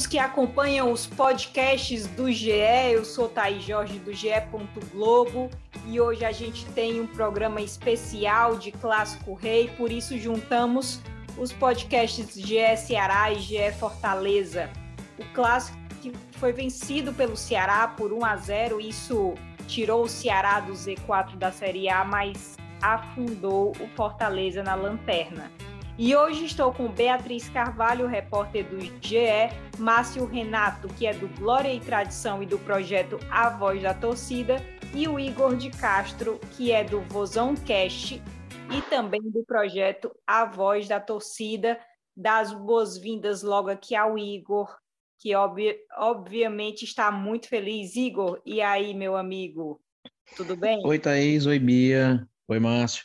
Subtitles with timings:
[0.00, 2.50] Todos que acompanham os podcasts do GE.
[2.92, 4.30] Eu sou Thaís Jorge do GE.
[4.92, 5.50] Globo
[5.86, 11.00] e hoje a gente tem um programa especial de Clássico Rei, por isso juntamos
[11.36, 14.70] os podcasts GE Ceará e GE Fortaleza.
[15.18, 19.34] O clássico que foi vencido pelo Ceará por 1 a 0, isso
[19.66, 25.50] tirou o Ceará do Z4 da Série A, mas afundou o Fortaleza na lanterna.
[26.02, 29.18] E hoje estou com Beatriz Carvalho, repórter do GE,
[29.78, 34.64] Márcio Renato, que é do Glória e Tradição e do projeto A Voz da Torcida,
[34.94, 38.14] e o Igor de Castro, que é do Vozão Cast
[38.74, 41.78] e também do projeto A Voz da Torcida.
[42.16, 44.74] Das boas-vindas logo aqui ao Igor,
[45.18, 47.94] que obvi obviamente está muito feliz.
[47.94, 49.78] Igor, e aí, meu amigo?
[50.34, 50.80] Tudo bem?
[50.82, 51.44] Oi, Thaís.
[51.44, 52.26] Oi, Bia.
[52.48, 53.04] Oi, Márcio.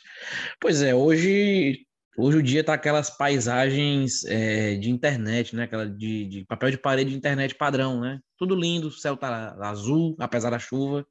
[0.58, 1.85] Pois é, hoje,
[2.16, 5.64] hoje o dia tá aquelas paisagens é, de internet, né?
[5.64, 8.20] Aquela de, de papel de parede de internet padrão, né?
[8.38, 11.06] Tudo lindo, o céu tá azul, apesar da chuva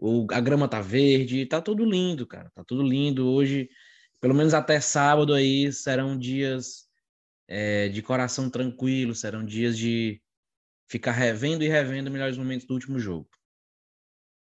[0.00, 3.28] o, a grama tá verde, tá tudo lindo, cara, tá tudo lindo.
[3.28, 3.68] Hoje,
[4.20, 6.88] pelo menos até sábado aí, serão dias
[7.46, 10.20] é, de coração tranquilo, serão dias de
[10.88, 13.28] ficar revendo e revendo melhores momentos do último jogo.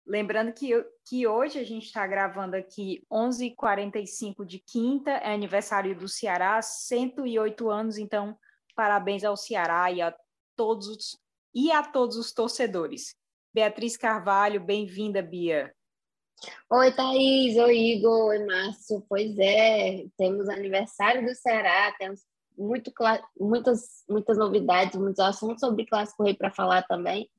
[0.07, 6.09] Lembrando que, que hoje a gente está gravando aqui 11h45 de quinta, é aniversário do
[6.09, 8.37] Ceará, 108 anos, então
[8.75, 10.15] parabéns ao Ceará e a
[10.57, 11.19] todos os,
[11.55, 13.15] e a todos os torcedores.
[13.55, 15.73] Beatriz Carvalho, bem-vinda, Bia.
[16.69, 19.05] Oi, Thaís, oi, Igor, oi, Márcio.
[19.09, 22.23] Pois é, temos aniversário do Ceará, temos
[22.59, 22.93] muito,
[23.39, 27.31] muitas, muitas novidades, muitos assuntos sobre Clássico Rei para falar também.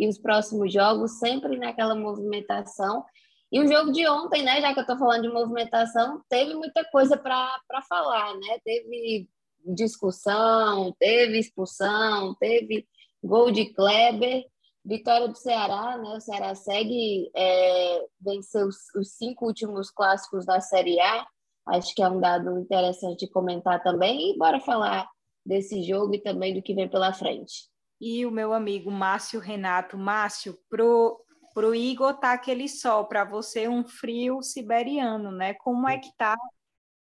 [0.00, 3.04] E os próximos jogos, sempre naquela movimentação.
[3.52, 6.84] E o jogo de ontem, né, já que eu estou falando de movimentação, teve muita
[6.90, 8.58] coisa para falar, né?
[8.64, 9.28] Teve
[9.64, 12.86] discussão, teve expulsão, teve
[13.22, 14.44] gol de Kleber
[14.84, 16.16] Vitória do Ceará, né?
[16.16, 21.26] O Ceará segue é, vencer os, os, cinco últimos clássicos da Série A.
[21.66, 24.32] Acho que é um dado interessante de comentar também.
[24.32, 25.06] E bora falar
[25.44, 27.69] desse jogo e também do que vem pela frente.
[28.00, 29.98] E o meu amigo Márcio Renato.
[29.98, 31.22] Márcio, pro,
[31.54, 35.54] pro Igor tá aquele sol, para você um frio siberiano, né?
[35.54, 36.36] Como é que tá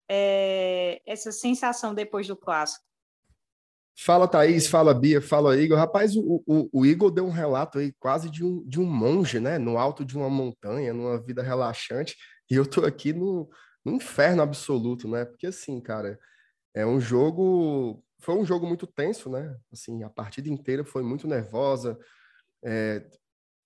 [0.08, 2.84] é, essa sensação depois do clássico?
[3.96, 5.78] Fala Thaís, fala Bia, fala Igor.
[5.78, 9.38] Rapaz, o, o, o, Igor deu um relato aí quase de um, de um monge,
[9.38, 9.56] né?
[9.56, 12.16] No alto de uma montanha, numa vida relaxante.
[12.50, 13.48] E eu tô aqui no,
[13.84, 15.24] no inferno absoluto, né?
[15.24, 16.18] Porque assim, cara,
[16.74, 18.02] é um jogo.
[18.24, 19.54] Foi um jogo muito tenso, né?
[19.70, 21.98] Assim, a partida inteira foi muito nervosa.
[22.64, 23.04] É,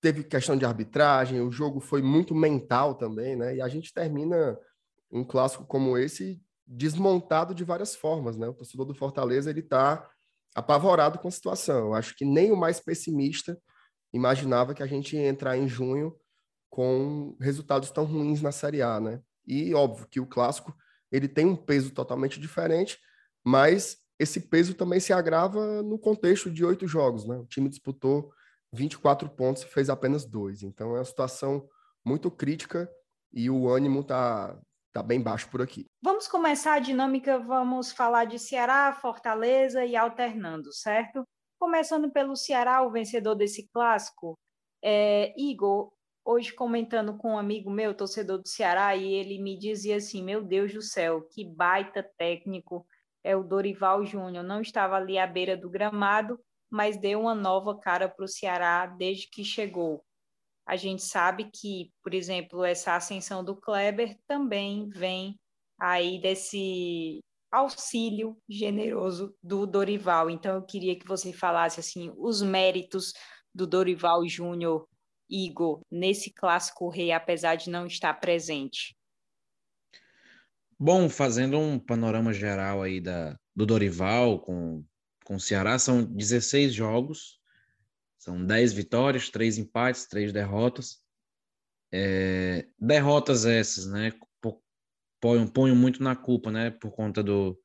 [0.01, 3.55] teve questão de arbitragem, o jogo foi muito mental também, né?
[3.55, 4.59] E a gente termina
[5.13, 8.49] um clássico como esse desmontado de várias formas, né?
[8.49, 10.11] O torcedor do Fortaleza ele tá
[10.57, 11.79] apavorado com a situação.
[11.79, 13.57] Eu acho que nem o mais pessimista
[14.13, 16.17] imaginava que a gente ia entrar em junho
[16.69, 19.21] com resultados tão ruins na Série A, né?
[19.47, 20.75] E óbvio que o clássico
[21.13, 22.99] ele tem um peso totalmente diferente,
[23.45, 27.37] mas esse peso também se agrava no contexto de oito jogos, né?
[27.37, 28.33] O time disputou
[28.73, 30.63] 24 pontos e fez apenas dois.
[30.63, 31.69] Então é uma situação
[32.05, 32.91] muito crítica
[33.33, 34.59] e o ânimo tá
[34.93, 35.87] tá bem baixo por aqui.
[36.03, 41.23] Vamos começar a dinâmica, vamos falar de Ceará, Fortaleza e alternando, certo?
[41.61, 44.37] Começando pelo Ceará, o vencedor desse clássico,
[44.83, 45.93] é, Igor,
[46.25, 50.43] hoje comentando com um amigo meu, torcedor do Ceará, e ele me dizia assim: Meu
[50.43, 52.87] Deus do céu, que baita técnico
[53.25, 54.45] é o Dorival Júnior.
[54.45, 56.39] Não estava ali à beira do gramado,
[56.71, 60.05] mas deu uma nova cara para o Ceará desde que chegou
[60.69, 65.35] a gente sabe que, por exemplo, essa ascensão do Kleber também vem
[65.81, 67.21] aí desse
[67.51, 70.29] auxílio generoso do Dorival.
[70.29, 73.15] Então, eu queria que você falasse assim os méritos
[73.55, 74.87] do Dorival Júnior
[75.27, 78.95] Igor nesse clássico rei, apesar de não estar presente.
[80.79, 84.85] Bom, fazendo um panorama geral aí da, do Dorival com,
[85.25, 87.41] com o Ceará, são 16 jogos,
[88.17, 91.03] são 10 vitórias, 3 empates, 3 derrotas.
[91.91, 94.13] É, derrotas essas, né?
[95.21, 96.71] Ponho, muito na culpa, né?
[96.71, 97.59] Por conta do,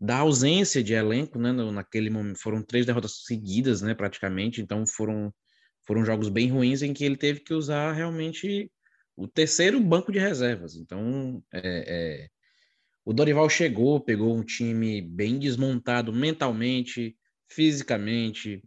[0.00, 1.50] da ausência de elenco, né?
[1.50, 3.94] Naquele momento foram três derrotas seguidas, né?
[3.94, 5.34] Praticamente, então foram
[5.84, 8.70] foram jogos bem ruins em que ele teve que usar realmente
[9.16, 10.74] o terceiro banco de reservas.
[10.76, 12.30] Então, é, é,
[13.04, 17.16] O Dorival chegou, pegou um time bem desmontado mentalmente,
[17.48, 18.62] fisicamente,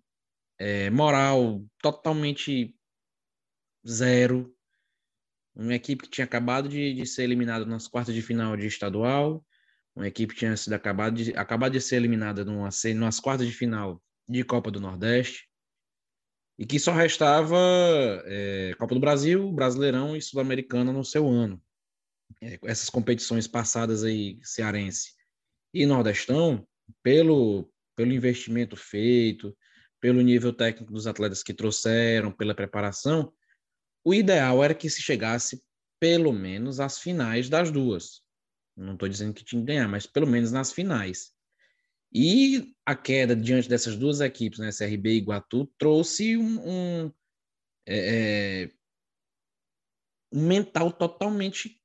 [0.58, 2.76] é, moral totalmente
[3.88, 4.54] zero.
[5.56, 9.46] Uma equipe que tinha acabado de, de ser eliminada nas quartas de final de estadual,
[9.96, 13.54] uma equipe que tinha sido acabado de, acabado de ser eliminada numa, nas quartas de
[13.54, 15.48] final de Copa do Nordeste,
[16.58, 17.58] e que só restava
[18.26, 21.62] é, Copa do Brasil, Brasileirão e Sul-Americana no seu ano.
[22.42, 25.14] É, essas competições passadas aí, cearense
[25.74, 26.66] e nordestão,
[27.04, 29.56] pelo, pelo investimento feito,
[30.00, 33.34] pelo nível técnico dos atletas que trouxeram, pela preparação,
[34.04, 35.62] o ideal era que se chegasse
[36.00, 38.22] pelo menos às finais das duas.
[38.78, 41.35] Não estou dizendo que tinha que ganhar, mas pelo menos nas finais.
[42.18, 47.12] E a queda diante dessas duas equipes, né, CRB e Iguatu, trouxe um, um,
[47.86, 48.72] é, é
[50.32, 51.78] um mental totalmente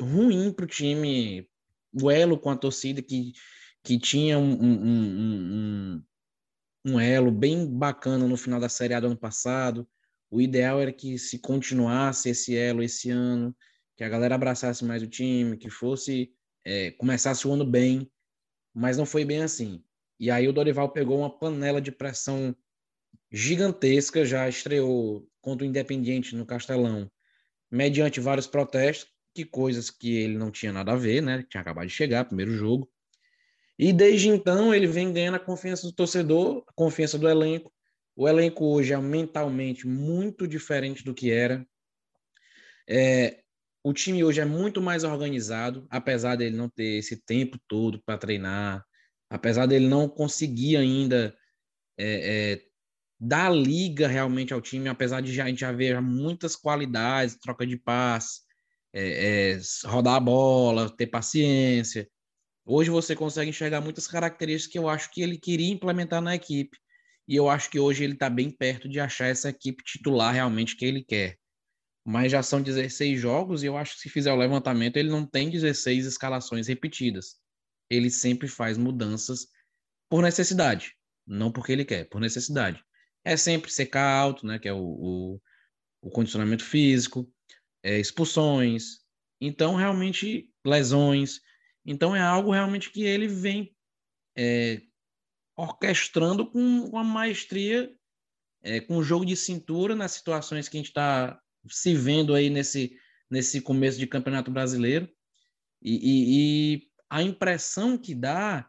[0.00, 1.48] ruim para o time.
[1.92, 3.32] O elo com a torcida que,
[3.84, 6.04] que tinha um, um,
[6.84, 9.88] um, elo bem bacana no final da Série A do ano passado.
[10.28, 13.56] O ideal era que se continuasse esse elo esse ano,
[13.96, 16.32] que a galera abraçasse mais o time, que fosse
[16.64, 18.10] é, começasse o ano bem
[18.74, 19.82] mas não foi bem assim.
[20.18, 22.54] E aí o Dorival pegou uma panela de pressão
[23.30, 27.10] gigantesca, já estreou contra o Independiente no Castelão,
[27.70, 31.44] mediante vários protestos, que coisas que ele não tinha nada a ver, né?
[31.48, 32.90] Tinha acabado de chegar, primeiro jogo.
[33.78, 37.72] E desde então ele vem ganhando a confiança do torcedor, a confiança do elenco.
[38.16, 41.64] O elenco hoje é mentalmente muito diferente do que era.
[42.88, 43.44] É,
[43.82, 48.18] o time hoje é muito mais organizado, apesar dele não ter esse tempo todo para
[48.18, 48.84] treinar,
[49.30, 51.36] apesar dele não conseguir ainda
[51.96, 52.62] é, é,
[53.20, 57.66] dar liga realmente ao time, apesar de já, a gente já ver muitas qualidades, troca
[57.66, 58.40] de passe,
[58.92, 62.08] é, é, rodar a bola, ter paciência.
[62.64, 66.76] Hoje você consegue enxergar muitas características que eu acho que ele queria implementar na equipe.
[67.26, 70.76] E eu acho que hoje ele está bem perto de achar essa equipe titular realmente
[70.76, 71.38] que ele quer
[72.08, 75.26] mas já são 16 jogos e eu acho que se fizer o levantamento, ele não
[75.26, 77.36] tem 16 escalações repetidas.
[77.90, 79.46] Ele sempre faz mudanças
[80.08, 80.96] por necessidade,
[81.26, 82.82] não porque ele quer, por necessidade.
[83.22, 85.40] É sempre secar alto, né, que é o, o,
[86.00, 87.30] o condicionamento físico,
[87.82, 89.00] é, expulsões,
[89.38, 91.42] então realmente lesões.
[91.84, 93.76] Então é algo realmente que ele vem
[94.34, 94.80] é,
[95.54, 97.94] orquestrando com, com a maestria,
[98.62, 101.38] é, com o jogo de cintura nas situações que a gente está
[101.70, 102.96] se vendo aí nesse,
[103.30, 105.08] nesse começo de campeonato brasileiro.
[105.82, 108.68] E, e, e a impressão que dá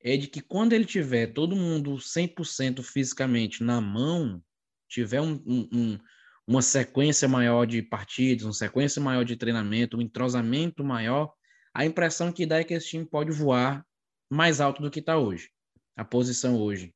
[0.00, 4.42] é de que quando ele tiver todo mundo 100% fisicamente na mão,
[4.88, 5.98] tiver um, um,
[6.46, 11.32] uma sequência maior de partidos, uma sequência maior de treinamento, um entrosamento maior,
[11.74, 13.84] a impressão que dá é que esse time pode voar
[14.30, 15.50] mais alto do que está hoje.
[15.96, 16.94] A posição hoje,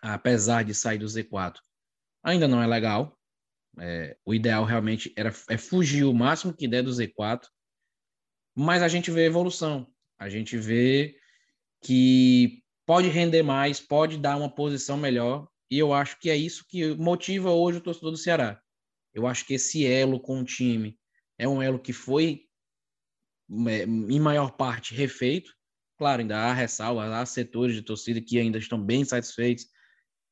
[0.00, 1.56] apesar de sair do Z4,
[2.22, 3.18] ainda não é legal,
[3.78, 7.42] é, o ideal realmente era é fugir o máximo que der do Z4,
[8.54, 9.86] mas a gente vê evolução.
[10.18, 11.16] A gente vê
[11.82, 16.66] que pode render mais, pode dar uma posição melhor, e eu acho que é isso
[16.68, 18.60] que motiva hoje o torcedor do Ceará.
[19.14, 20.98] Eu acho que esse elo com o time
[21.38, 22.42] é um elo que foi,
[23.68, 25.52] é, em maior parte, refeito.
[25.98, 29.66] Claro, ainda há ressalvas, há setores de torcida que ainda estão bem satisfeitos,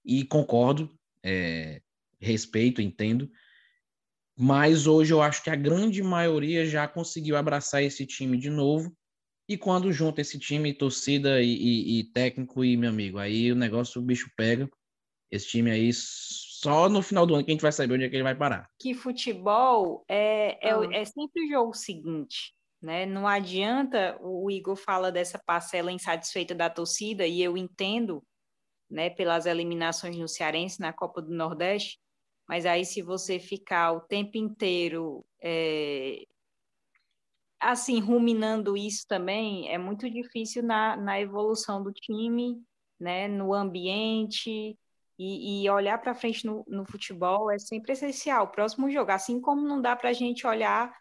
[0.04, 0.94] e concordo.
[1.22, 1.82] É,
[2.20, 3.30] respeito, entendo.
[4.38, 8.94] Mas hoje eu acho que a grande maioria já conseguiu abraçar esse time de novo.
[9.48, 13.56] E quando junta esse time, torcida e, e, e técnico e meu amigo, aí o
[13.56, 14.70] negócio o bicho pega.
[15.30, 18.08] Esse time aí, só no final do ano que a gente vai saber onde é
[18.08, 18.68] que ele vai parar.
[18.78, 20.88] Que futebol é, é, ah.
[20.92, 22.54] é sempre o jogo seguinte.
[22.82, 23.04] Né?
[23.04, 28.22] Não adianta, o Igor fala dessa parcela insatisfeita da torcida, e eu entendo,
[28.90, 31.98] né, pelas eliminações no Cearense na Copa do Nordeste,
[32.50, 36.26] mas aí, se você ficar o tempo inteiro é,
[37.60, 42.60] assim, ruminando isso também, é muito difícil na, na evolução do time,
[42.98, 44.76] né, no ambiente,
[45.16, 48.50] e, e olhar para frente no, no, futebol é sempre essencial.
[48.50, 50.92] Próximo jogo, assim como não dá para a gente olhar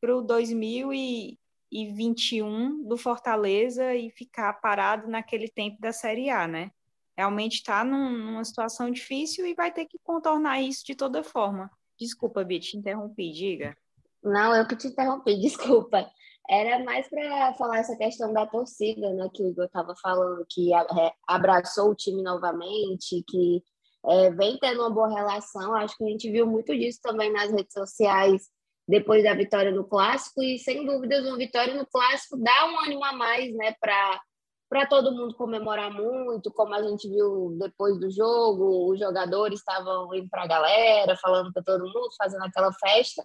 [0.00, 6.72] para o 2021 do Fortaleza e ficar parado naquele tempo da Série A, né?
[7.16, 11.70] Realmente está num, numa situação difícil e vai ter que contornar isso de toda forma.
[11.98, 13.76] Desculpa, Bia, te interrompi, diga.
[14.22, 16.10] Não, eu que te interrompi, desculpa.
[16.48, 20.72] Era mais para falar essa questão da torcida, né, que o Igor estava falando, que
[20.72, 23.62] é, abraçou o time novamente, que
[24.04, 25.74] é, vem tendo uma boa relação.
[25.74, 28.48] Acho que a gente viu muito disso também nas redes sociais,
[28.86, 33.04] depois da vitória no clássico e sem dúvidas uma vitória no clássico dá um ânimo
[33.04, 34.20] a mais, né, para
[34.68, 40.12] para todo mundo comemorar muito, como a gente viu depois do jogo, os jogadores estavam
[40.14, 43.24] indo para a galera, falando para todo mundo, fazendo aquela festa,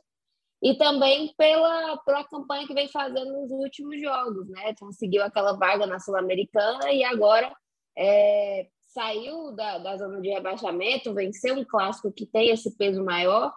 [0.62, 4.76] e também pela, pela campanha que vem fazendo nos últimos jogos, né?
[4.80, 7.52] Conseguiu aquela vaga na Sul-Americana e agora
[7.98, 13.52] é, saiu da, da zona de rebaixamento, venceu um clássico que tem esse peso maior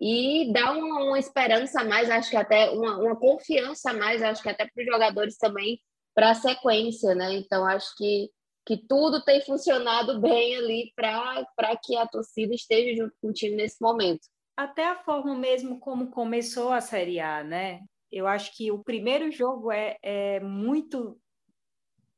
[0.00, 4.22] e dá uma, uma esperança a mais, acho que até uma, uma confiança a mais,
[4.22, 5.80] acho que até para os jogadores também
[6.16, 7.34] para a sequência, né?
[7.34, 8.30] Então acho que,
[8.64, 13.54] que tudo tem funcionado bem ali para que a torcida esteja junto com o time
[13.54, 14.26] nesse momento.
[14.56, 17.82] Até a forma mesmo como começou a Série A, né?
[18.10, 21.20] Eu acho que o primeiro jogo é, é muito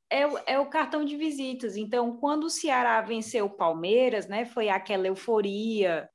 [0.09, 1.77] é, é, o cartão de visitas.
[1.77, 6.09] Então, quando o Ceará venceu o Palmeiras, né, foi aquela euforia.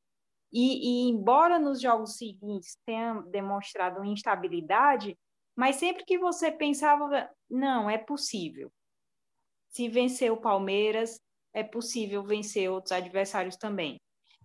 [0.53, 5.17] E, e, embora nos jogos seguintes tenha demonstrado instabilidade,
[5.55, 8.71] mas sempre que você pensava, não, é possível.
[9.69, 11.19] Se vencer o Palmeiras,
[11.53, 13.99] é possível vencer outros adversários também.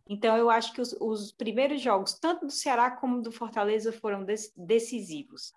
[0.08, 4.24] Então, eu acho que os, os primeiros jogos, tanto do Ceará como do Fortaleza, foram
[4.56, 5.52] decisivos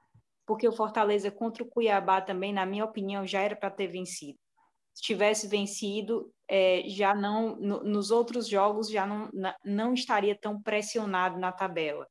[0.51, 4.37] porque o Fortaleza contra o Cuiabá também, na minha opinião, já era para ter vencido.
[4.93, 10.37] Se tivesse vencido, é, já não no, nos outros jogos já não, na, não estaria
[10.37, 12.05] tão pressionado na tabela.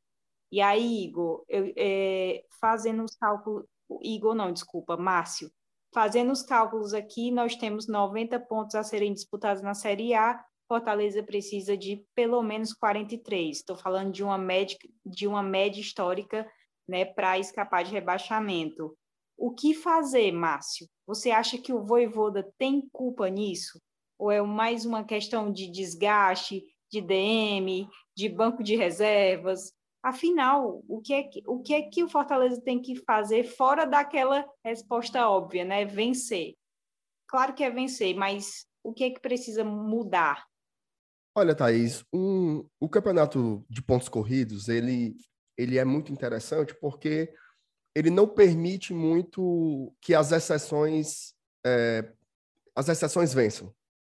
[0.51, 3.65] E aí, Igor, eu, é, fazendo os cálculos,
[4.03, 5.51] Igor não, desculpa, Márcio,
[5.93, 11.21] fazendo os cálculos aqui, nós temos 90 pontos a serem disputados na Série A, Fortaleza
[11.21, 13.57] precisa de pelo menos 43.
[13.57, 16.49] Estou falando de uma média, de uma média histórica
[16.89, 18.97] né, para escapar de rebaixamento.
[19.37, 20.87] O que fazer, Márcio?
[21.09, 23.81] Você acha que o Voivoda tem culpa nisso?
[24.17, 29.73] Ou é mais uma questão de desgaste, de DM, de banco de reservas?
[30.03, 33.85] Afinal, o que é que o, que é que o Fortaleza tem que fazer fora
[33.85, 35.85] daquela resposta óbvia, né?
[35.85, 36.55] Vencer.
[37.29, 40.47] Claro que é vencer, mas o que é que precisa mudar?
[41.37, 45.17] Olha, Thaís, um, o campeonato de pontos corridos, ele
[45.57, 47.33] ele é muito interessante porque
[47.95, 52.11] ele não permite muito que as exceções é,
[52.75, 53.75] as exceções vençam.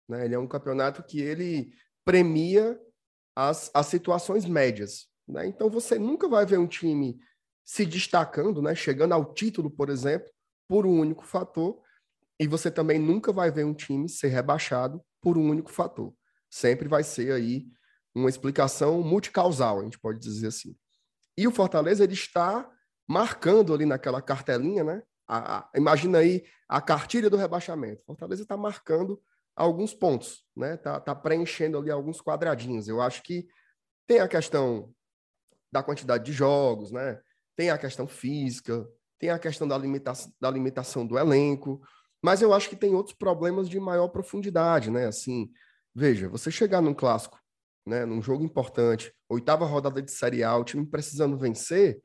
[0.08, 0.24] Né?
[0.24, 1.72] Ele é um campeonato que ele
[2.04, 2.80] premia
[3.34, 5.08] as, as situações médias.
[5.26, 5.46] Né?
[5.46, 7.18] Então você nunca vai ver um time
[7.64, 8.74] se destacando, né?
[8.74, 10.30] chegando ao título, por exemplo,
[10.68, 11.80] por um único fator,
[12.40, 16.12] e você também nunca vai ver um time ser rebaixado por um único fator.
[16.50, 17.66] Sempre vai ser aí
[18.14, 20.76] uma explicação multicausal, a gente pode dizer assim.
[21.36, 22.68] E o Fortaleza ele está
[23.08, 25.02] marcando ali naquela cartelinha, né?
[25.26, 28.02] A, a, imagina aí a cartilha do rebaixamento.
[28.04, 29.22] Fortaleza está marcando
[29.56, 30.76] alguns pontos, né?
[30.76, 32.88] Tá, tá preenchendo ali alguns quadradinhos.
[32.88, 33.46] Eu acho que
[34.06, 34.92] tem a questão
[35.72, 37.18] da quantidade de jogos, né?
[37.56, 38.86] Tem a questão física,
[39.18, 41.80] tem a questão da, limita da limitação do elenco,
[42.22, 45.06] mas eu acho que tem outros problemas de maior profundidade, né?
[45.06, 45.50] Assim,
[45.94, 47.42] veja, você chegar num clássico
[47.86, 52.00] né, num jogo importante, oitava rodada de Série A, o time precisando vencer,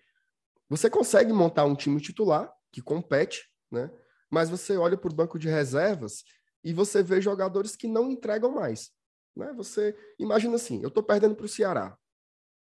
[0.70, 3.90] você consegue montar um time titular que compete, né?
[4.30, 6.24] Mas você olha para o banco de reservas
[6.64, 8.92] e você vê jogadores que não entregam mais,
[9.36, 9.54] né?
[9.56, 11.98] Você imagina assim, eu estou perdendo para o Ceará.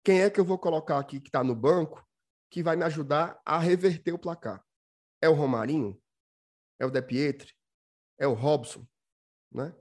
[0.03, 2.05] Quem é que eu vou colocar aqui que está no banco
[2.49, 4.63] que vai me ajudar a reverter o placar?
[5.21, 6.01] É o Romarinho?
[6.79, 7.53] É o De Pietri?
[8.17, 8.85] É o Robson?
[9.51, 9.75] Né?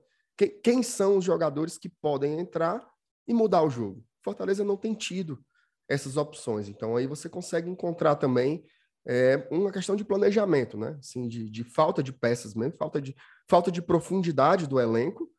[0.63, 2.89] Quem são os jogadores que podem entrar
[3.27, 4.03] e mudar o jogo.
[4.25, 5.45] Fortaleza não tem tido
[5.89, 6.69] essas opções.
[6.69, 8.65] Então aí você consegue encontrar também
[9.07, 10.97] é, uma questão de planejamento, né?
[10.99, 13.15] Assim, de, de, falta de peças mesmo, falta de,
[13.49, 15.31] falta de profundidade do elenco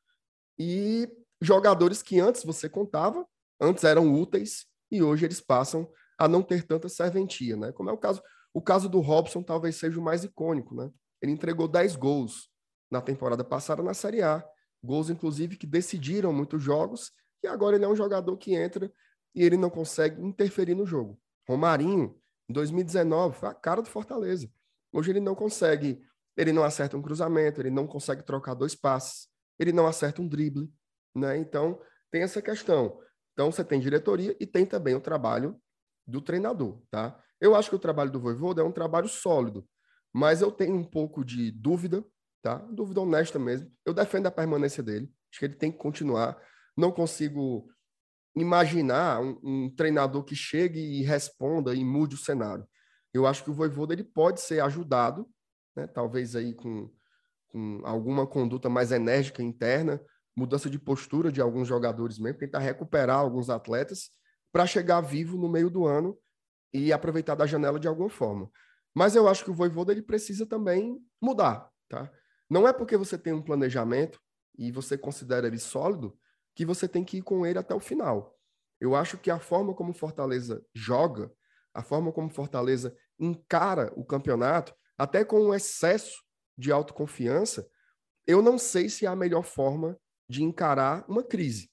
[0.57, 1.07] e
[1.41, 3.25] jogadores que antes você contava,
[3.59, 7.71] antes eram úteis e hoje eles passam a não ter tanta serventia, né?
[7.71, 8.21] Como é o caso,
[8.53, 10.91] o caso do Robson talvez seja o mais icônico, né?
[11.21, 12.49] Ele entregou 10 gols
[12.89, 14.43] na temporada passada na Série A,
[14.83, 17.11] gols inclusive que decidiram muitos jogos
[17.43, 18.91] e agora ele é um jogador que entra
[19.35, 21.19] e ele não consegue interferir no jogo.
[21.47, 24.49] Romarinho, em 2019, foi a cara do Fortaleza.
[24.91, 26.01] Hoje ele não consegue,
[26.35, 30.27] ele não acerta um cruzamento, ele não consegue trocar dois passes, ele não acerta um
[30.27, 30.71] drible,
[31.15, 31.37] né?
[31.37, 31.79] Então,
[32.11, 32.99] tem essa questão.
[33.39, 35.55] Então, você tem diretoria e tem também o trabalho
[36.05, 37.17] do treinador, tá?
[37.39, 39.65] Eu acho que o trabalho do Voivoda é um trabalho sólido,
[40.11, 42.03] mas eu tenho um pouco de dúvida,
[42.41, 42.55] tá?
[42.69, 43.71] Dúvida honesta mesmo.
[43.85, 45.09] Eu defendo a permanência dele.
[45.31, 46.37] Acho que ele tem que continuar
[46.75, 47.71] não consigo
[48.35, 52.67] imaginar um, um, treinador que chegue e responda e mude o cenário.
[53.13, 55.25] Eu acho que o Voivoda ele pode ser ajudado,
[55.77, 56.91] né, talvez aí com,
[57.47, 60.01] com alguma conduta mais enérgica interna,
[60.39, 64.09] mudança de postura de alguns jogadores mesmo, tentar recuperar alguns atletas
[64.51, 66.17] para chegar vivo no meio do ano
[66.73, 68.49] e aproveitar da janela de alguma forma.
[68.95, 72.09] Mas eu acho que o Voivoda ele precisa também mudar, tá?
[72.49, 74.19] Não é porque você tem um planejamento
[74.57, 76.17] e você considera ele sólido
[76.55, 78.35] que você tem que ir com ele até o final.
[78.79, 81.31] Eu acho que a forma como Fortaleza joga,
[81.73, 86.23] a forma como Fortaleza encara o campeonato, até com um excesso
[86.57, 87.69] de autoconfiança,
[88.25, 91.69] eu não sei se é a melhor forma de encarar uma crise.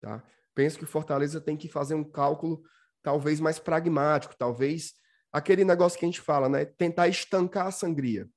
[0.00, 0.24] Tá?
[0.54, 2.62] Penso que o Fortaleza tem que fazer um cálculo
[3.02, 4.94] talvez mais pragmático, talvez
[5.32, 6.64] aquele negócio que a gente fala, né?
[6.64, 8.28] Tentar estancar a sangria.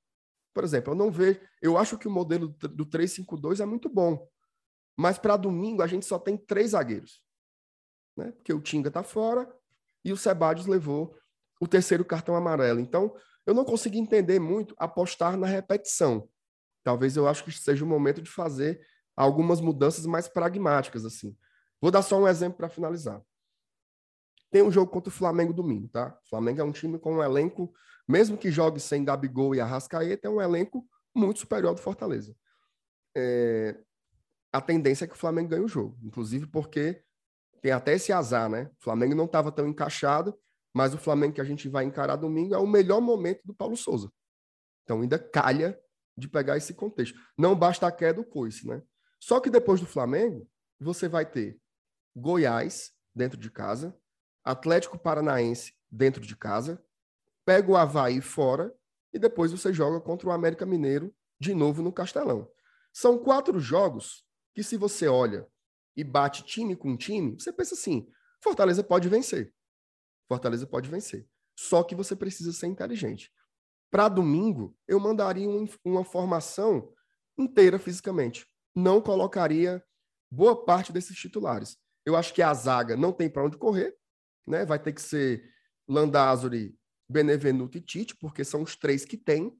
[0.54, 1.40] Por exemplo, eu não vejo.
[1.62, 4.28] Eu acho que o modelo do 352 é muito bom.
[4.96, 7.22] Mas para domingo a gente só tem três zagueiros.
[8.16, 8.32] Né?
[8.32, 9.52] Porque o Tinga está fora
[10.06, 11.18] e o Sebadios levou
[11.60, 12.80] o terceiro cartão amarelo.
[12.80, 13.16] Então,
[13.46, 16.30] eu não consegui entender muito apostar na repetição.
[16.84, 21.36] Talvez eu acho que seja o momento de fazer algumas mudanças mais pragmáticas assim.
[21.82, 23.22] Vou dar só um exemplo para finalizar.
[24.50, 26.18] Tem um jogo contra o Flamengo domingo, tá?
[26.24, 27.74] O Flamengo é um time com um elenco,
[28.08, 32.36] mesmo que jogue sem Gabigol e Arrascaeta, é um elenco muito superior ao do Fortaleza.
[33.16, 33.80] É...
[34.52, 37.04] A tendência é que o Flamengo ganhe o jogo, inclusive porque
[37.62, 38.70] tem até esse azar, né?
[38.80, 40.38] O Flamengo não estava tão encaixado,
[40.74, 43.76] mas o Flamengo que a gente vai encarar domingo é o melhor momento do Paulo
[43.76, 44.12] Souza.
[44.84, 45.80] Então ainda calha
[46.16, 47.18] de pegar esse contexto.
[47.38, 48.82] Não basta a queda do coice, né?
[49.26, 50.46] Só que depois do Flamengo,
[50.78, 51.58] você vai ter
[52.14, 53.98] Goiás dentro de casa,
[54.44, 56.86] Atlético Paranaense dentro de casa,
[57.46, 58.76] pega o Havaí fora
[59.14, 62.52] e depois você joga contra o América Mineiro de novo no Castelão.
[62.92, 65.48] São quatro jogos que, se você olha
[65.96, 68.06] e bate time com time, você pensa assim:
[68.42, 69.54] Fortaleza pode vencer.
[70.28, 71.26] Fortaleza pode vencer.
[71.58, 73.32] Só que você precisa ser inteligente.
[73.90, 76.94] Para domingo, eu mandaria um, uma formação
[77.38, 78.52] inteira fisicamente.
[78.76, 79.84] Não colocaria
[80.32, 81.78] boa parte desses titulares.
[82.06, 83.96] Eu acho que a zaga não tem para onde correr
[84.46, 84.66] né?
[84.66, 85.50] Vai ter que ser
[85.88, 86.78] Landázuri,
[87.10, 89.58] Benevenuto e Tite, porque são os três que tem.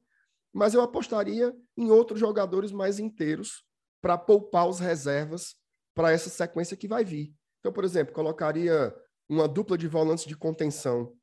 [0.54, 3.64] Mas eu apostaria em outros jogadores mais inteiros
[4.02, 5.56] para poupar os reservas
[5.96, 7.34] para essa sequência que vai vir.
[7.60, 8.94] Então, por exemplo, colocaria
[9.28, 11.16] uma dupla de volantes de contenção,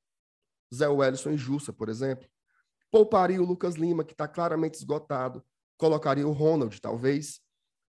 [0.75, 2.29] Zé Wellison e Jussa, por exemplo.
[2.91, 5.45] Pouparia o Lucas Lima, que está claramente esgotado.
[5.77, 7.41] Colocaria o Ronald, talvez.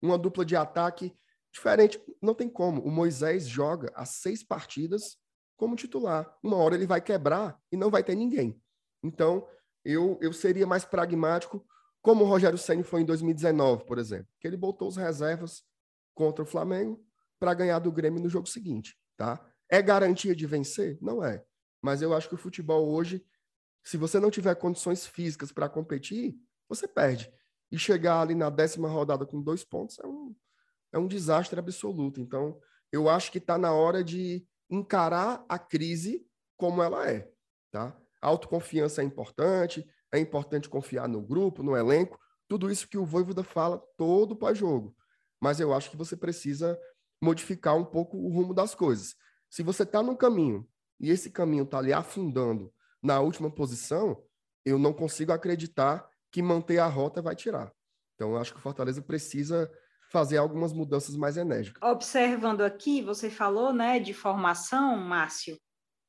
[0.02, 1.16] Uma dupla de ataque
[1.52, 2.02] diferente.
[2.22, 2.82] Não tem como.
[2.82, 5.18] O Moisés joga as seis partidas
[5.58, 6.38] como titular.
[6.42, 8.60] Uma hora ele vai quebrar e não vai ter ninguém.
[9.04, 9.48] Então,
[9.84, 11.66] eu, eu seria mais pragmático,
[12.02, 15.64] como o Rogério Senna foi em 2019, por exemplo, que ele botou os reservas
[16.16, 17.04] contra o Flamengo
[17.40, 19.40] para ganhar do Grêmio no jogo seguinte, tá?
[19.70, 20.98] É garantia de vencer?
[21.02, 21.44] Não é.
[21.82, 23.26] Mas eu acho que o futebol hoje,
[23.84, 26.36] se você não tiver condições físicas para competir,
[26.68, 27.32] você perde.
[27.72, 30.36] E chegar ali na décima rodada com dois pontos é um,
[30.92, 32.20] é um desastre absoluto.
[32.20, 32.60] Então,
[32.92, 36.26] eu acho que está na hora de encarar a crise
[36.58, 37.32] como ela é,
[37.72, 37.98] tá?
[38.22, 43.06] A autoconfiança é importante, é importante confiar no grupo, no elenco, tudo isso que o
[43.06, 44.96] Voivoda fala todo pós-jogo.
[45.40, 46.78] Mas eu acho que você precisa
[47.22, 49.16] modificar um pouco o rumo das coisas.
[49.50, 50.68] Se você está no caminho
[51.00, 54.22] e esse caminho está ali afundando na última posição,
[54.66, 57.72] eu não consigo acreditar que manter a rota vai tirar.
[58.16, 59.70] Então, eu acho que o Fortaleza precisa
[60.12, 61.82] fazer algumas mudanças mais enérgicas.
[61.82, 65.58] Observando aqui, você falou né, de formação, Márcio.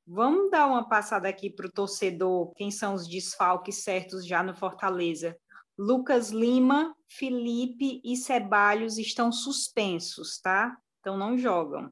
[0.06, 4.54] Vamos dar uma passada aqui para o torcedor, quem são os desfalques certos já no
[4.54, 5.36] Fortaleza.
[5.78, 10.76] Lucas Lima, Felipe e Ceballos estão suspensos, tá?
[11.00, 11.90] Então não jogam.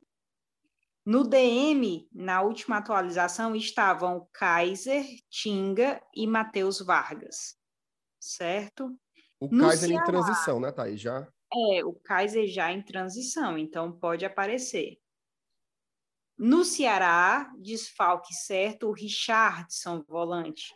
[1.07, 7.57] No DM, na última atualização, estavam Kaiser, Tinga e Matheus Vargas,
[8.21, 8.95] certo?
[9.41, 11.01] O no Kaiser Ceará, em transição, né, Thaís?
[11.01, 14.99] Já é, o Kaiser já em transição, então pode aparecer.
[16.39, 20.75] No Ceará, desfalque certo, o Richardson, volante.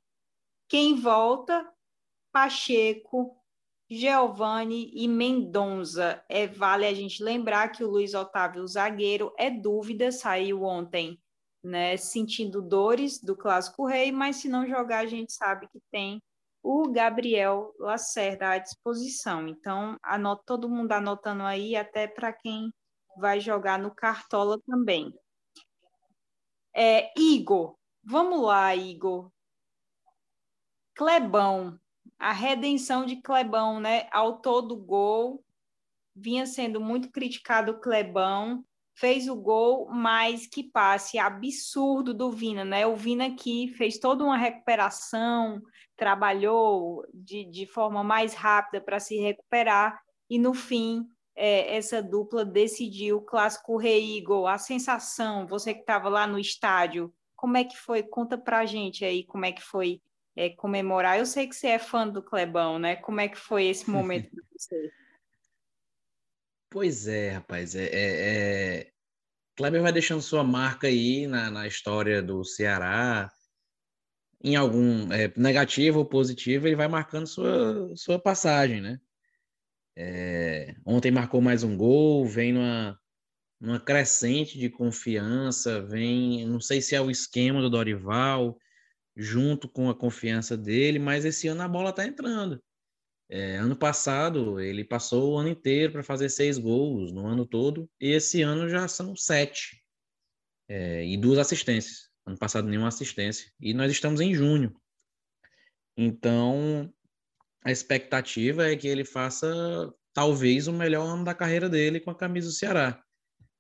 [0.69, 1.67] Quem volta?
[2.33, 3.37] Pacheco,
[3.89, 6.23] Giovanni e Mendonça.
[6.29, 11.23] É, vale a gente lembrar que o Luiz Otávio, o zagueiro, é dúvida, saiu ontem,
[11.63, 16.21] né, sentindo dores do Clássico Rei, mas se não jogar, a gente sabe que tem
[16.65, 19.47] o Gabriel Lacerda à disposição.
[19.47, 22.73] Então, anota, todo mundo anotando aí, até para quem
[23.19, 25.15] vai jogar no Cartola também.
[26.75, 29.31] É, Igor, vamos lá, Igor.
[30.95, 31.79] Clebão,
[32.19, 34.09] a redenção de Clebão, né?
[34.11, 35.45] Autor do gol,
[36.17, 42.65] vinha sendo muito criticado o Clebão, fez o gol, mas que passe absurdo do Vina,
[42.65, 42.87] né?
[42.87, 45.61] O Vina que fez toda uma recuperação,
[45.97, 52.45] trabalhou de, de forma mais rápida para se recuperar e no fim é, essa dupla
[52.45, 57.65] decidiu o clássico Rei Igor, a sensação, você que estava lá no estádio, Como é
[57.65, 58.03] que foi?
[58.03, 60.01] Conta pra gente aí como é que foi
[60.37, 61.19] é, comemorar.
[61.19, 62.97] Eu sei que você é fã do Clebão, né?
[62.97, 65.04] Como é que foi esse momento para você?
[66.75, 67.77] Pois é, rapaz.
[67.77, 68.93] É, é, é...
[69.57, 73.31] Kleber vai deixando sua marca aí na, na história do Ceará.
[74.43, 78.99] Em algum é, negativo ou positivo, ele vai marcando sua, sua passagem, né?
[79.97, 82.99] É, ontem marcou mais um gol, vem numa,
[83.61, 88.59] numa crescente de confiança, vem, não sei se é o esquema do Dorival,
[89.17, 92.61] junto com a confiança dele, mas esse ano a bola está entrando.
[93.35, 97.91] É, ano passado ele passou o ano inteiro para fazer seis gols no ano todo,
[98.01, 99.83] e esse ano já são sete
[100.69, 102.13] é, e duas assistências.
[102.25, 104.73] Ano passado nenhuma assistência e nós estamos em junho.
[105.97, 106.89] Então
[107.65, 112.17] a expectativa é que ele faça talvez o melhor ano da carreira dele com a
[112.17, 113.03] camisa do Ceará.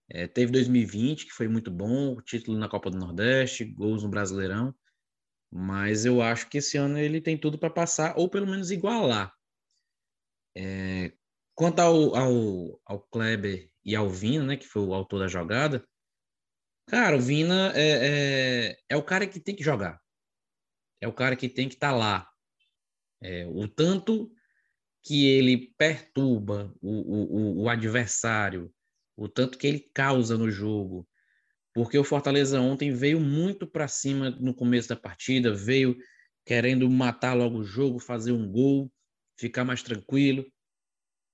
[0.08, 4.72] É, teve 2020 que foi muito bom, título na Copa do Nordeste, gols no Brasileirão.
[5.50, 9.33] Mas eu acho que esse ano ele tem tudo para passar, ou pelo menos igualar.
[10.56, 11.12] É,
[11.54, 15.86] quanto ao, ao, ao Kleber e ao Vina, né, que foi o autor da jogada,
[16.86, 20.00] cara, o Vina é, é, é o cara que tem que jogar.
[21.00, 22.28] É o cara que tem que estar tá lá.
[23.22, 24.30] É, o tanto
[25.02, 28.72] que ele perturba o, o, o adversário,
[29.16, 31.06] o tanto que ele causa no jogo,
[31.74, 35.96] porque o Fortaleza ontem veio muito para cima no começo da partida, veio
[36.46, 38.92] querendo matar logo o jogo, fazer um gol,
[39.38, 40.44] ficar mais tranquilo.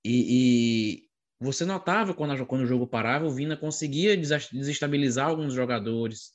[0.04, 6.32] E, e você notava quando, quando o jogo parava, o Vina conseguia desestabilizar alguns jogadores,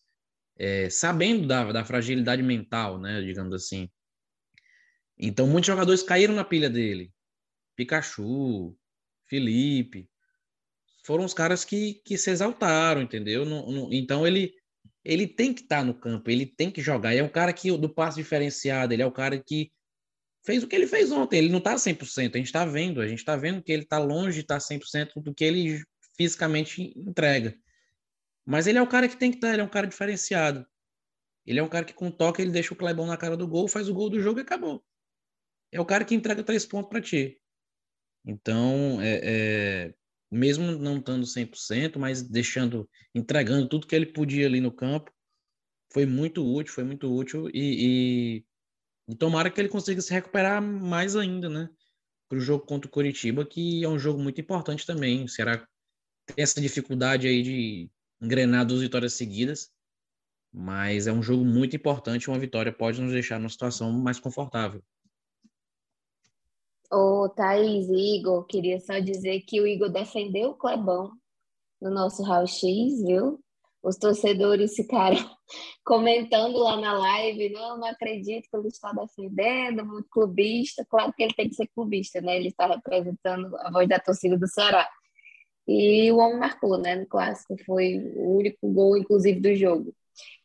[0.58, 3.90] é, sabendo da, da fragilidade mental, né, digamos assim.
[5.18, 7.12] Então, muitos jogadores caíram na pilha dele.
[7.76, 8.76] Pikachu,
[9.28, 10.10] Felipe,
[11.06, 13.46] foram os caras que, que se exaltaram, entendeu?
[13.46, 14.54] No, no, então ele
[15.04, 17.14] ele tem que estar tá no campo, ele tem que jogar.
[17.14, 19.72] E é um cara que do passo diferenciado, ele é o cara que
[20.46, 21.38] fez o que ele fez ontem.
[21.38, 23.98] Ele não está 100%, a gente está vendo, a gente está vendo que ele está
[23.98, 25.84] longe de estar tá 100% do que ele
[26.16, 27.58] fisicamente entrega.
[28.46, 30.66] Mas ele é o cara que tem que estar, tá, ele é um cara diferenciado.
[31.46, 33.68] Ele é um cara que com toque ele deixa o Clebão na cara do gol,
[33.68, 34.84] faz o gol do jogo e acabou.
[35.72, 37.40] É o cara que entrega três pontos para ti.
[38.26, 39.94] Então, é, é,
[40.32, 45.12] mesmo não estando 100%, mas deixando, entregando tudo que ele podia ali no campo,
[45.92, 48.46] foi muito útil, foi muito útil e, e,
[49.08, 51.70] e tomara que ele consiga se recuperar mais ainda, né?
[52.28, 55.28] Para o jogo contra o Curitiba, que é um jogo muito importante também.
[55.28, 55.66] Será
[56.26, 57.90] tem essa dificuldade aí de
[58.20, 59.72] engrenar duas vitórias seguidas,
[60.52, 62.30] mas é um jogo muito importante.
[62.30, 64.82] Uma vitória pode nos deixar numa situação mais confortável.
[66.92, 71.12] Ô, Thaís, Igor, queria só dizer que o Igor defendeu o Clebão
[71.82, 73.44] no nosso raio-x, viu?
[73.86, 75.16] Os torcedores ficaram
[75.86, 80.84] comentando lá na live, não, não acredito que ele está defendendo, muito clubista.
[80.90, 82.36] Claro que ele tem que ser clubista, né?
[82.36, 84.90] Ele está representando a voz da torcida do Ceará.
[85.68, 89.94] E o homem marcou, né, no clássico, foi o único gol, inclusive, do jogo.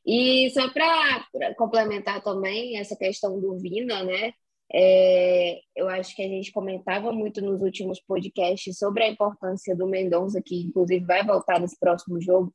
[0.05, 4.33] E só para complementar também essa questão do Vina, né?
[4.73, 9.87] É, eu acho que a gente comentava muito nos últimos podcasts sobre a importância do
[9.87, 12.53] Mendonça, que inclusive vai voltar nesse próximo jogo,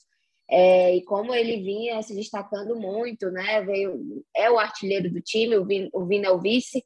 [0.49, 3.61] é, e como ele vinha se destacando muito, né?
[3.61, 6.83] Veio, é o artilheiro do time, o Vina, o Vina é o vice,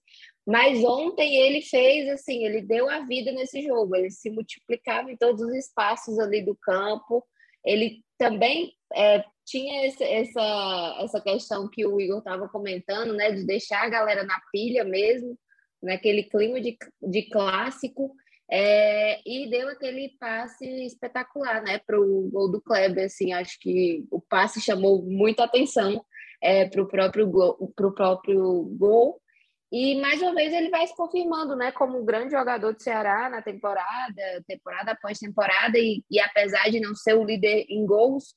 [0.48, 5.18] mas ontem ele fez assim, ele deu a vida nesse jogo, ele se multiplicava em
[5.18, 7.24] todos os espaços ali do campo,
[7.64, 13.46] ele também é, tinha esse, essa, essa questão que o Igor estava comentando, né, de
[13.46, 15.38] deixar a galera na pilha mesmo,
[15.82, 18.14] naquele clima de, de clássico,
[18.52, 24.06] é, e deu aquele passe espetacular, né, para o gol do Kleber, assim, acho que
[24.10, 26.04] o passe chamou muita atenção
[26.42, 29.22] é, para o próprio gol, pro próprio gol,
[29.72, 33.30] e mais uma vez ele vai se confirmando, né, como um grande jogador do Ceará
[33.30, 38.34] na temporada, temporada após temporada, e, e apesar de não ser o líder em gols,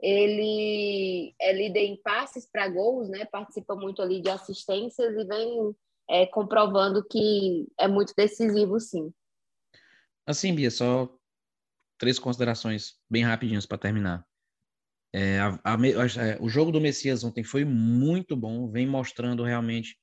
[0.00, 3.24] ele é líder em passes para gols, né?
[3.24, 5.74] Participa muito ali de assistências e vem
[6.10, 9.10] é, comprovando que é muito decisivo, sim.
[10.26, 11.08] Assim, Bia, só
[11.98, 14.26] três considerações bem rapidinhas para terminar.
[15.12, 15.78] É, a, a, a,
[16.40, 19.96] o jogo do Messias ontem foi muito bom, vem mostrando realmente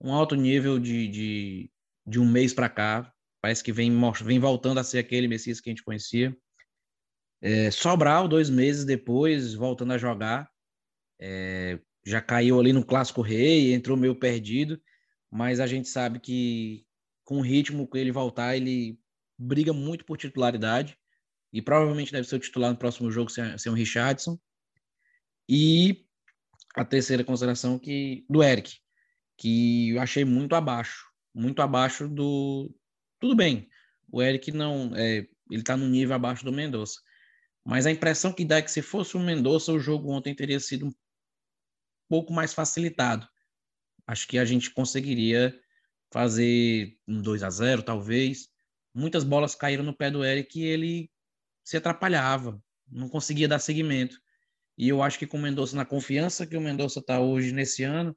[0.00, 1.70] um alto nível de, de,
[2.06, 3.12] de um mês para cá.
[3.40, 3.90] Parece que vem,
[4.22, 6.36] vem voltando a ser aquele Messias que a gente conhecia.
[7.40, 10.50] É, Sobral, dois meses depois, voltando a jogar,
[11.18, 14.78] é, já caiu ali no Clássico Rei, entrou meio perdido,
[15.30, 16.84] mas a gente sabe que
[17.24, 18.99] com o ritmo que ele voltar, ele
[19.40, 20.96] briga muito por titularidade
[21.52, 24.38] e provavelmente deve ser o titular no próximo jogo ser, um Richardson.
[25.48, 26.06] E
[26.76, 28.78] a terceira consideração que do Eric,
[29.36, 32.72] que eu achei muito abaixo, muito abaixo do.
[33.18, 33.68] Tudo bem,
[34.12, 34.94] o Eric não.
[34.94, 37.00] É, ele está no nível abaixo do Mendonça.
[37.64, 40.60] Mas a impressão que dá é que se fosse o Mendonça, o jogo ontem teria
[40.60, 40.92] sido um
[42.08, 43.26] pouco mais facilitado.
[44.06, 45.58] Acho que a gente conseguiria
[46.12, 48.49] fazer um 2 a 0 talvez.
[48.94, 51.10] Muitas bolas caíram no pé do Eric e ele
[51.64, 54.16] se atrapalhava, não conseguia dar seguimento.
[54.76, 57.84] E eu acho que com o Mendonça, na confiança que o Mendonça está hoje nesse
[57.84, 58.16] ano,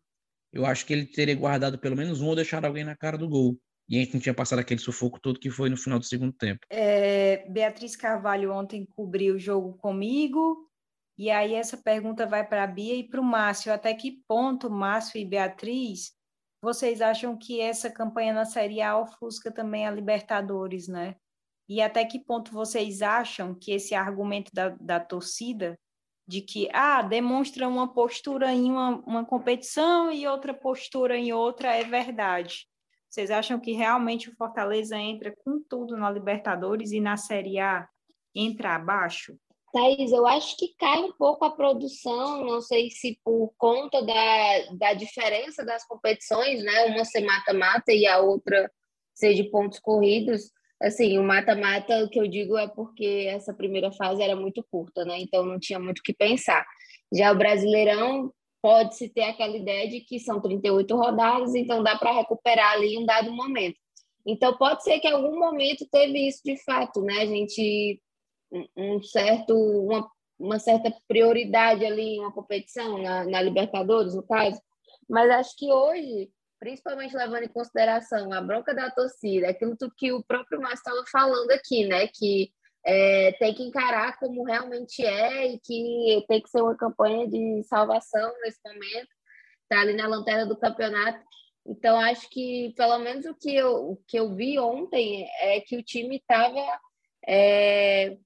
[0.52, 3.28] eu acho que ele teria guardado pelo menos um ou deixado alguém na cara do
[3.28, 3.60] gol.
[3.90, 6.32] E a gente não tinha passado aquele sufoco todo que foi no final do segundo
[6.32, 6.66] tempo.
[6.70, 10.70] É, Beatriz Carvalho ontem cobriu o jogo comigo.
[11.18, 13.74] E aí essa pergunta vai para a Bia e para o Márcio.
[13.74, 16.12] Até que ponto, Márcio e Beatriz,
[16.64, 21.18] vocês acham que essa campanha na Série A ofusca também a Libertadores, né?
[21.68, 25.78] E até que ponto vocês acham que esse argumento da, da torcida
[26.26, 31.76] de que ah, demonstra uma postura em uma, uma competição e outra postura em outra
[31.76, 32.66] é verdade?
[33.10, 37.86] Vocês acham que realmente o Fortaleza entra com tudo na Libertadores e na Série A
[38.34, 39.38] entra abaixo?
[39.74, 44.72] Thaís, eu acho que cai um pouco a produção, não sei se por conta da,
[44.78, 46.86] da diferença das competições, né?
[46.86, 48.72] Uma ser mata-mata e a outra
[49.16, 50.52] ser de pontos corridos.
[50.82, 55.04] Assim, o mata-mata, o que eu digo é porque essa primeira fase era muito curta,
[55.04, 55.20] né?
[55.20, 56.64] Então não tinha muito o que pensar.
[57.12, 58.32] Já o Brasileirão
[58.62, 63.00] pode-se ter aquela ideia de que são 38 rodadas, então dá para recuperar ali em
[63.00, 63.78] um dado momento.
[64.26, 67.22] Então, pode ser que em algum momento teve isso de fato, né?
[67.22, 68.00] A gente,
[68.76, 74.60] um certo, uma, uma certa prioridade ali uma competição, na, na Libertadores, no caso.
[75.10, 80.24] Mas acho que hoje, principalmente levando em consideração a bronca da torcida, aquilo que o
[80.24, 82.08] próprio Márcio estava falando aqui, né?
[82.08, 82.52] Que
[82.86, 87.64] é, tem que encarar como realmente é e que tem que ser uma campanha de
[87.64, 89.10] salvação nesse momento,
[89.70, 91.24] tá ali na lanterna do campeonato.
[91.66, 95.78] Então, acho que, pelo menos o que eu, o que eu vi ontem é que
[95.78, 96.62] o time estava
[97.26, 98.18] é,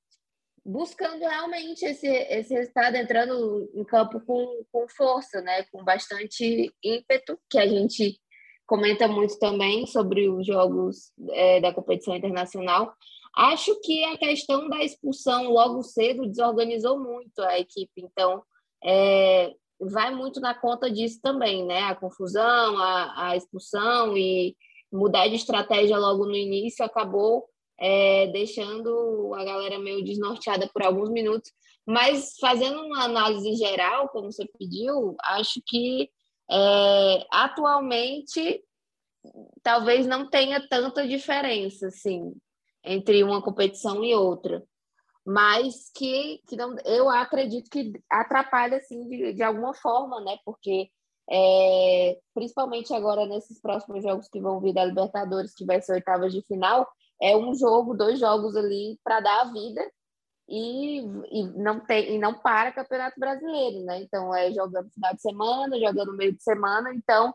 [0.68, 5.64] buscando realmente esse, esse resultado, entrando em campo com, com força, né?
[5.72, 8.20] com bastante ímpeto, que a gente
[8.66, 12.94] comenta muito também sobre os jogos é, da competição internacional.
[13.34, 18.44] Acho que a questão da expulsão logo cedo desorganizou muito a equipe, então
[18.84, 21.84] é, vai muito na conta disso também, né?
[21.84, 24.56] A confusão, a, a expulsão e
[24.92, 27.48] mudar de estratégia logo no início acabou
[27.80, 31.52] é, deixando a galera meio desnorteada por alguns minutos.
[31.86, 36.10] Mas fazendo uma análise geral, como você pediu, acho que
[36.50, 38.64] é, atualmente
[39.62, 42.34] talvez não tenha tanta diferença, assim
[42.88, 44.64] entre uma competição e outra.
[45.26, 50.38] Mas que, que não, eu acredito que atrapalha, assim, de, de alguma forma, né?
[50.46, 50.90] Porque,
[51.30, 56.32] é, principalmente agora nesses próximos jogos que vão vir da Libertadores, que vai ser oitavas
[56.32, 56.88] de final,
[57.22, 59.82] é um jogo, dois jogos ali para dar a vida
[60.48, 61.00] e,
[61.32, 64.02] e, não tem e não para Campeonato Brasileiro, né?
[64.02, 67.34] Então é jogando final de semana, jogando meio de semana, então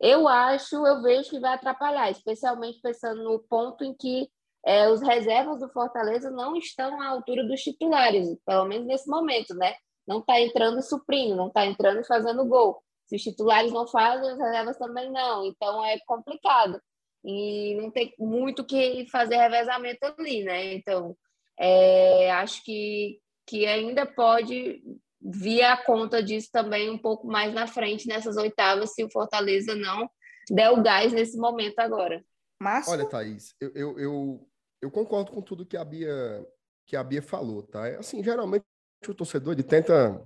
[0.00, 4.28] eu acho, eu vejo que vai atrapalhar, especialmente pensando no ponto em que
[4.64, 9.54] é, os reservas do Fortaleza não estão à altura dos titulares, pelo menos nesse momento,
[9.54, 9.74] né?
[10.06, 12.82] Não está entrando e suprindo, não está entrando e fazendo gol.
[13.06, 15.44] Se os titulares não fazem, as reservas também não.
[15.46, 16.80] Então é complicado.
[17.24, 20.74] E não tem muito que fazer revezamento ali, né?
[20.74, 21.16] Então,
[21.58, 24.82] é, acho que, que ainda pode
[25.20, 29.74] vir a conta disso também um pouco mais na frente nessas oitavas, se o Fortaleza
[29.74, 30.10] não
[30.50, 32.24] der o gás nesse momento agora.
[32.60, 32.92] Márcio?
[32.92, 34.48] Olha, Thaís, eu, eu, eu,
[34.80, 36.46] eu concordo com tudo que a Bia
[36.84, 37.86] que a Bia falou, tá?
[37.86, 38.64] É assim, geralmente
[39.08, 40.20] o torcedor ele tenta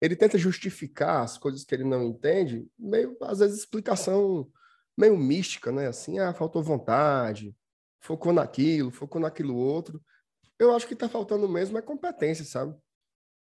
[0.00, 4.50] ele tenta justificar as coisas que ele não entende, meio às vezes explicação
[4.98, 5.86] meio mística, né?
[5.86, 7.56] Assim, ah, faltou vontade,
[8.00, 10.02] focou naquilo, focou naquilo outro.
[10.58, 12.76] Eu acho que tá faltando mesmo é competência, sabe?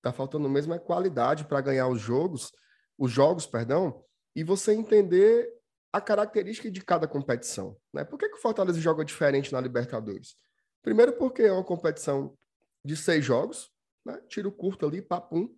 [0.01, 2.51] Tá faltando mesmo é qualidade para ganhar os jogos,
[2.97, 4.03] os jogos, perdão,
[4.35, 5.47] e você entender
[5.93, 7.77] a característica de cada competição.
[7.93, 8.03] Né?
[8.03, 10.35] Por que, que o Fortaleza joga diferente na Libertadores?
[10.81, 12.35] Primeiro, porque é uma competição
[12.83, 13.71] de seis jogos,
[14.03, 14.19] né?
[14.27, 15.55] tiro curto ali, papum.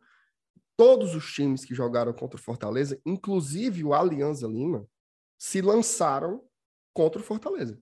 [0.75, 4.86] Todos os times que jogaram contra o Fortaleza, inclusive o Alianza Lima,
[5.38, 6.43] se lançaram
[6.93, 7.82] contra o Fortaleza.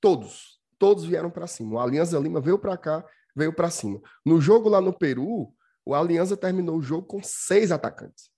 [0.00, 0.60] Todos.
[0.78, 1.74] Todos vieram para cima.
[1.74, 4.00] O Alianza Lima veio para cá, veio para cima.
[4.24, 5.52] No jogo lá no Peru,
[5.84, 8.30] o Alianza terminou o jogo com seis atacantes.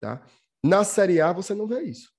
[0.00, 0.24] Tá?
[0.62, 2.14] Na Série A, você não vê isso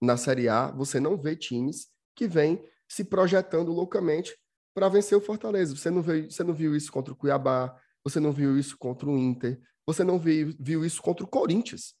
[0.00, 4.36] na Série A, você não vê times que vêm se projetando loucamente
[4.74, 5.74] para vencer o Fortaleza.
[5.74, 9.08] Você não, viu, você não viu isso contra o Cuiabá, você não viu isso contra
[9.08, 11.94] o Inter, você não viu, viu isso contra o Corinthians.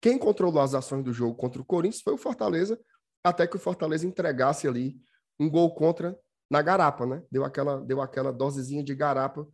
[0.00, 2.78] Quem controlou as ações do jogo contra o Corinthians foi o Fortaleza,
[3.24, 4.96] até que o Fortaleza entregasse ali
[5.38, 6.16] um gol contra
[6.50, 7.22] na garapa, né?
[7.30, 9.46] Deu aquela, deu aquela dosezinha de garapa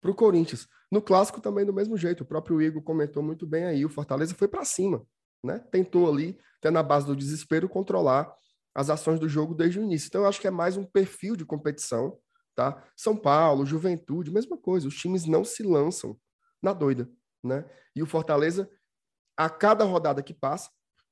[0.00, 0.66] para o Corinthians.
[0.90, 2.22] No clássico também do mesmo jeito.
[2.22, 3.84] O próprio Igor comentou muito bem aí.
[3.84, 5.04] O Fortaleza foi para cima,
[5.44, 5.58] né?
[5.70, 8.34] Tentou ali, até na base do desespero, controlar
[8.74, 10.08] as ações do jogo desde o início.
[10.08, 12.18] Então eu acho que é mais um perfil de competição,
[12.54, 12.82] tá?
[12.96, 14.88] São Paulo, Juventude, mesma coisa.
[14.88, 16.18] Os times não se lançam
[16.62, 17.08] na doida,
[17.42, 17.64] né?
[17.94, 18.68] E o Fortaleza,
[19.40, 20.68] a cada rodada que passa,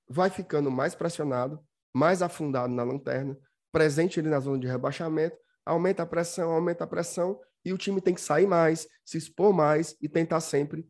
[0.06, 1.64] vai ficando mais pressionado,
[1.94, 3.38] mais afundado na lanterna,
[3.72, 8.02] presente ali na zona de rebaixamento, aumenta a pressão, aumenta a pressão, e o time
[8.02, 10.86] tem que sair mais, se expor mais e tentar sempre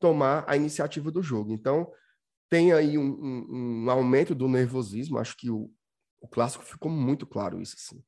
[0.00, 1.52] tomar a iniciativa do jogo.
[1.52, 1.92] Então,
[2.48, 5.72] tem aí um, um, um aumento do nervosismo, acho que o,
[6.20, 7.76] o clássico ficou muito claro isso.
[7.78, 8.02] Assim.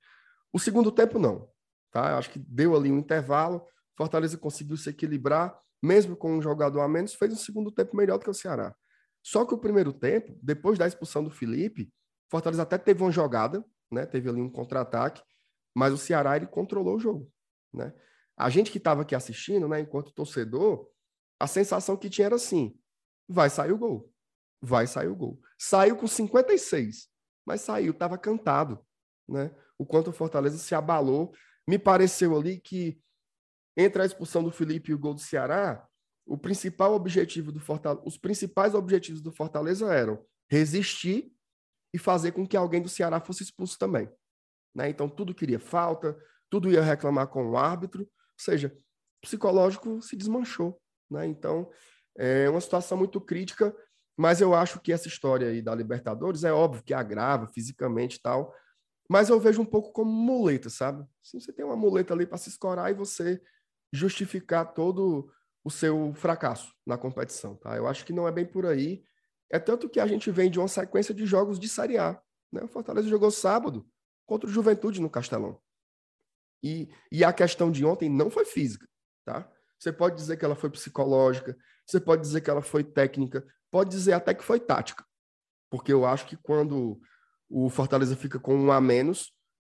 [0.53, 1.49] O segundo tempo, não.
[1.93, 2.19] Tá?
[2.19, 3.65] Acho que deu ali um intervalo,
[3.97, 8.19] Fortaleza conseguiu se equilibrar, mesmo com um jogador a menos, fez um segundo tempo melhor
[8.19, 8.75] do que o Ceará.
[9.23, 11.93] Só que o primeiro tempo, depois da expulsão do Felipe,
[12.31, 14.07] Fortaleza até teve uma jogada, né?
[14.07, 15.23] Teve ali um contra-ataque,
[15.75, 17.31] mas o Ceará ele controlou o jogo,
[17.73, 17.93] né?
[18.37, 20.89] A gente que estava aqui assistindo, né, enquanto torcedor,
[21.39, 22.77] a sensação que tinha era assim:
[23.29, 24.13] vai sair o gol.
[24.61, 25.41] Vai sair o gol.
[25.59, 27.09] Saiu com 56,
[27.45, 28.79] mas saiu, estava cantado,
[29.29, 29.55] né?
[29.77, 31.33] O quanto o Fortaleza se abalou.
[31.67, 33.01] Me pareceu ali que
[33.77, 35.87] entre a expulsão do Felipe e o gol do Ceará,
[36.27, 41.33] o principal objetivo do Fortaleza, os principais objetivos do Fortaleza eram resistir
[41.93, 44.09] e fazer com que alguém do Ceará fosse expulso também.
[44.75, 44.89] Né?
[44.89, 46.17] Então, tudo queria falta,
[46.49, 48.09] tudo ia reclamar com o árbitro, ou
[48.39, 50.81] seja, o psicológico se desmanchou.
[51.11, 51.27] Né?
[51.27, 51.71] Então,
[52.17, 53.75] é uma situação muito crítica,
[54.17, 58.21] mas eu acho que essa história aí da Libertadores é óbvio que agrava fisicamente e
[58.21, 58.55] tal,
[59.09, 61.07] mas eu vejo um pouco como muleta, sabe?
[61.23, 63.43] Se você tem uma muleta ali para se escorar e você
[63.93, 65.31] justificar todo
[65.65, 67.77] o seu fracasso na competição, tá?
[67.77, 69.05] Eu acho que não é bem por aí.
[69.51, 72.21] É tanto que a gente vem de uma sequência de jogos de Série A.
[72.51, 72.63] Né?
[72.65, 73.87] O Fortaleza jogou sábado
[74.27, 75.61] contra o Juventude no Castelão.
[76.63, 78.89] E, e a questão de ontem não foi física.
[79.25, 79.51] Tá?
[79.79, 83.91] Você pode dizer que ela foi psicológica, você pode dizer que ela foi técnica, pode
[83.91, 85.05] dizer até que foi tática.
[85.71, 87.01] Porque eu acho que quando
[87.49, 89.33] o Fortaleza fica com um a menos,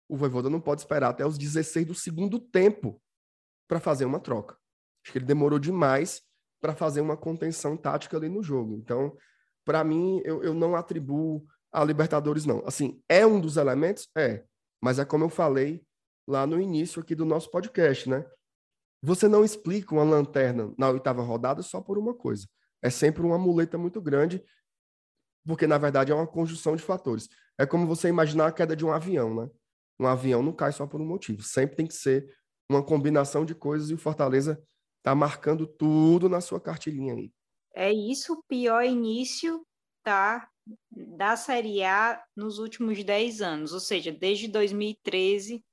[0.09, 3.01] o Voivoda não pode esperar até os 16 do segundo tempo
[3.69, 4.57] para fazer uma troca.
[5.05, 6.23] Acho que ele demorou demais
[6.61, 8.75] para fazer uma contenção tática ali no jogo.
[8.75, 9.17] Então,
[9.65, 12.63] para mim, eu, eu não atribuo a Libertadores, não.
[12.67, 14.09] Assim, é um dos elementos?
[14.17, 14.45] É.
[14.81, 15.85] Mas é como eu falei
[16.27, 18.25] lá no início aqui do nosso podcast, né?
[19.03, 22.49] Você não explica uma lanterna na oitava rodada só por uma coisa.
[22.83, 24.45] É sempre uma muleta muito grande,
[25.47, 27.29] porque na verdade é uma conjunção de fatores.
[27.59, 29.51] É como você imaginar a queda de um avião, né?
[29.99, 31.43] Um avião não cai só por um motivo.
[31.43, 32.29] Sempre tem que ser
[32.71, 34.63] uma combinação de coisas e o Fortaleza
[34.99, 37.33] está marcando tudo na sua cartilhinha aí.
[37.75, 39.65] É isso o pior início
[40.03, 40.49] tá,
[40.91, 45.65] da Série A nos últimos 10 anos, ou seja, desde 2013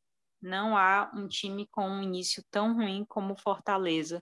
[0.41, 4.21] não há um time com um início tão ruim como Fortaleza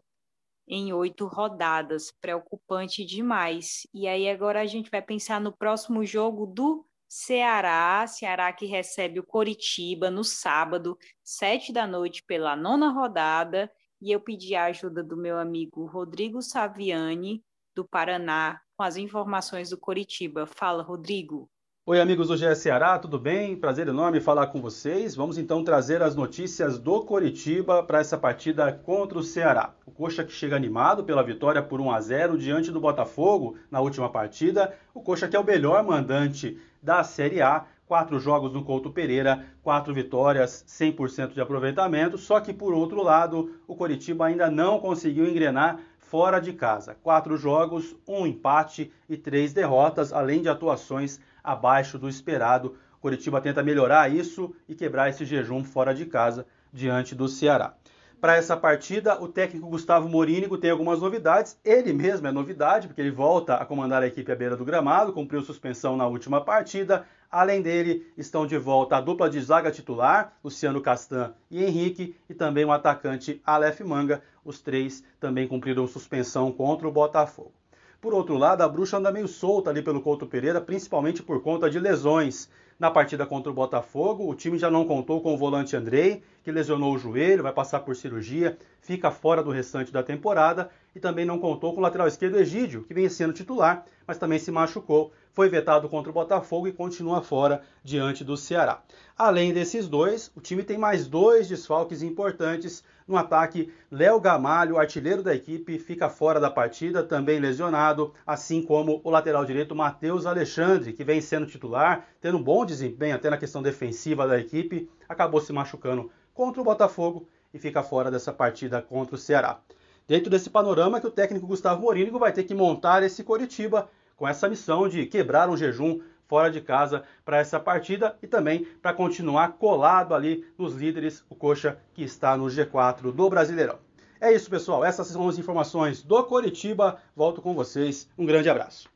[0.68, 3.86] em oito rodadas, preocupante demais.
[3.94, 9.20] E aí agora a gente vai pensar no próximo jogo do Ceará, Ceará que recebe
[9.20, 13.70] o Coritiba no sábado, sete da noite pela nona rodada,
[14.02, 17.44] e eu pedi a ajuda do meu amigo Rodrigo Saviani,
[17.76, 20.46] do Paraná com as informações do Coritiba.
[20.46, 21.50] Fala, Rodrigo.
[21.86, 23.58] Oi, amigos do GE Ceará, tudo bem?
[23.58, 25.14] Prazer enorme falar com vocês.
[25.14, 29.76] Vamos então trazer as notícias do Coritiba para essa partida contra o Ceará.
[29.86, 33.82] O Coxa que chega animado pela vitória por 1 a 0 diante do Botafogo na
[33.82, 34.74] última partida.
[34.94, 37.66] O Coxa que é o melhor mandante da Série A.
[37.86, 42.18] Quatro jogos no Couto Pereira, quatro vitórias, 100% de aproveitamento.
[42.18, 46.96] Só que, por outro lado, o Coritiba ainda não conseguiu engrenar fora de casa.
[47.04, 52.78] Quatro jogos, um empate e três derrotas, além de atuações abaixo do esperado.
[53.02, 57.74] Curitiba tenta melhorar isso e quebrar esse jejum fora de casa diante do Ceará.
[58.22, 61.60] Para essa partida, o técnico Gustavo Morínigo tem algumas novidades.
[61.66, 65.12] Ele mesmo é novidade, porque ele volta a comandar a equipe à beira do gramado,
[65.12, 70.34] cumpriu suspensão na última partida, Além dele, estão de volta a dupla de zaga titular,
[70.44, 74.22] Luciano Castan e Henrique, e também o atacante Aleph Manga.
[74.44, 77.54] Os três também cumpriram suspensão contra o Botafogo.
[78.02, 81.70] Por outro lado, a bruxa anda meio solta ali pelo Couto Pereira, principalmente por conta
[81.70, 82.50] de lesões.
[82.82, 86.52] Na partida contra o Botafogo, o time já não contou com o volante Andrei, que
[86.52, 90.68] lesionou o joelho, vai passar por cirurgia, fica fora do restante da temporada.
[90.96, 94.40] E também não contou com o lateral esquerdo Egídio, que vem sendo titular, mas também
[94.40, 98.82] se machucou, foi vetado contra o Botafogo e continua fora diante do Ceará.
[99.18, 103.72] Além desses dois, o time tem mais dois desfalques importantes no ataque.
[103.90, 109.46] Léo Gamalho, artilheiro da equipe, fica fora da partida, também lesionado, assim como o lateral
[109.46, 114.28] direito Matheus Alexandre, que vem sendo titular, tendo um bom desempenho até na questão defensiva
[114.28, 119.20] da equipe, acabou se machucando contra o Botafogo e fica fora dessa partida contra o
[119.20, 119.60] Ceará.
[120.08, 124.28] Dentro desse panorama que o técnico Gustavo Morínigo vai ter que montar esse Coritiba com
[124.28, 128.94] essa missão de quebrar um jejum fora de casa para essa partida e também para
[128.94, 133.80] continuar colado ali nos líderes, o Coxa que está no G4 do Brasileirão.
[134.22, 134.86] É isso, pessoal.
[134.86, 137.02] Essas são as informações do Coritiba.
[137.16, 138.08] Volto com vocês.
[138.18, 138.88] Um grande abraço.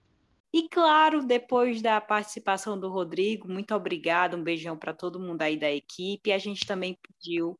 [0.53, 5.58] E claro, depois da participação do Rodrigo, muito obrigado, um beijão para todo mundo aí
[5.58, 6.32] da equipe.
[6.32, 7.60] A gente também pediu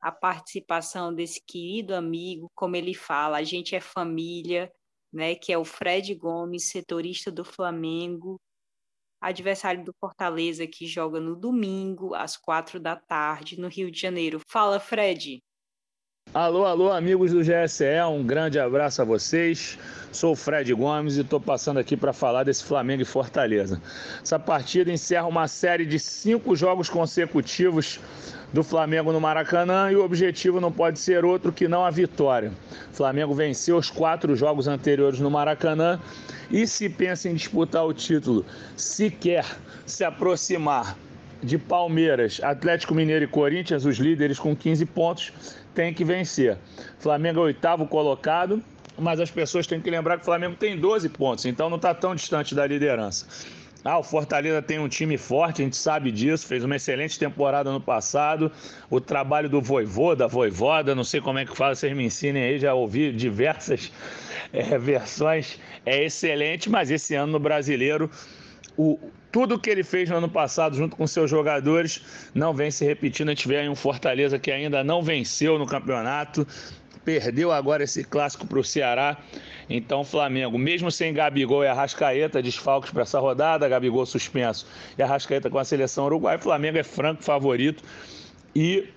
[0.00, 4.72] a participação desse querido amigo, como ele fala, a gente é família,
[5.12, 8.40] né, que é o Fred Gomes, setorista do Flamengo,
[9.20, 14.40] adversário do Fortaleza, que joga no domingo, às quatro da tarde, no Rio de Janeiro.
[14.48, 15.42] Fala, Fred.
[16.32, 19.76] Alô, alô, amigos do GSE, um grande abraço a vocês.
[20.12, 23.82] Sou o Fred Gomes e estou passando aqui para falar desse Flamengo e Fortaleza.
[24.22, 27.98] Essa partida encerra uma série de cinco jogos consecutivos
[28.52, 32.52] do Flamengo no Maracanã e o objetivo não pode ser outro que não a vitória.
[32.92, 35.98] O Flamengo venceu os quatro jogos anteriores no Maracanã
[36.48, 39.44] e se pensa em disputar o título, se quer
[39.84, 40.96] se aproximar
[41.42, 45.32] de Palmeiras, Atlético Mineiro e Corinthians, os líderes com 15 pontos,
[45.74, 46.58] tem que vencer.
[46.98, 48.62] Flamengo é oitavo colocado,
[48.98, 51.94] mas as pessoas têm que lembrar que o Flamengo tem 12 pontos, então não está
[51.94, 53.26] tão distante da liderança.
[53.82, 57.72] Ah, o Fortaleza tem um time forte, a gente sabe disso, fez uma excelente temporada
[57.72, 58.52] no passado.
[58.90, 62.42] O trabalho do Voivô, da Voivoda, não sei como é que fala, vocês me ensinem
[62.42, 63.90] aí, já ouvi diversas
[64.52, 68.10] é, versões, é excelente, mas esse ano no brasileiro,
[68.76, 68.98] o,
[69.32, 72.02] tudo que ele fez no ano passado junto com seus jogadores
[72.34, 73.28] não vem se repetindo.
[73.28, 76.46] A gente vê aí um Fortaleza que ainda não venceu no campeonato,
[77.04, 79.16] perdeu agora esse clássico para o Ceará.
[79.68, 84.66] Então, o Flamengo, mesmo sem Gabigol e Arrascaeta, desfalques para essa rodada, Gabigol suspenso
[84.98, 87.82] e Arrascaeta com a seleção uruguaia, o Flamengo é franco favorito
[88.54, 88.88] e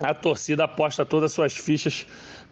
[0.00, 2.06] a torcida aposta todas as suas fichas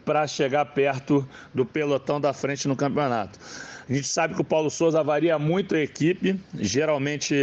[0.04, 3.38] para chegar perto do pelotão da frente no campeonato.
[3.88, 6.38] A gente sabe que o Paulo Souza varia muito a equipe.
[6.58, 7.34] Geralmente,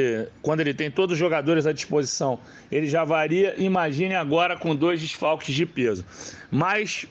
[0.42, 2.40] quando ele tem todos os jogadores à disposição,
[2.72, 3.54] ele já varia.
[3.58, 6.06] Imagine agora com dois desfalques de peso.
[6.50, 7.06] Mas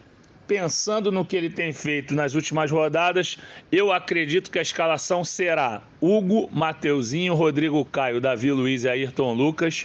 [0.48, 3.36] pensando no que ele tem feito nas últimas rodadas,
[3.70, 9.84] eu acredito que a escalação será Hugo, Mateuzinho, Rodrigo Caio, Davi Luiz e Ayrton Lucas,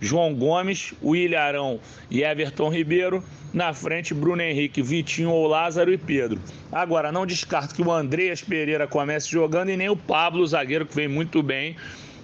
[0.00, 3.22] João Gomes, William Arão e Everton Ribeiro.
[3.52, 6.38] Na frente, Bruno Henrique, Vitinho ou Lázaro e Pedro.
[6.70, 10.94] Agora, não descarto que o Andreas Pereira comece jogando e nem o Pablo, zagueiro, que
[10.94, 11.74] vem muito bem.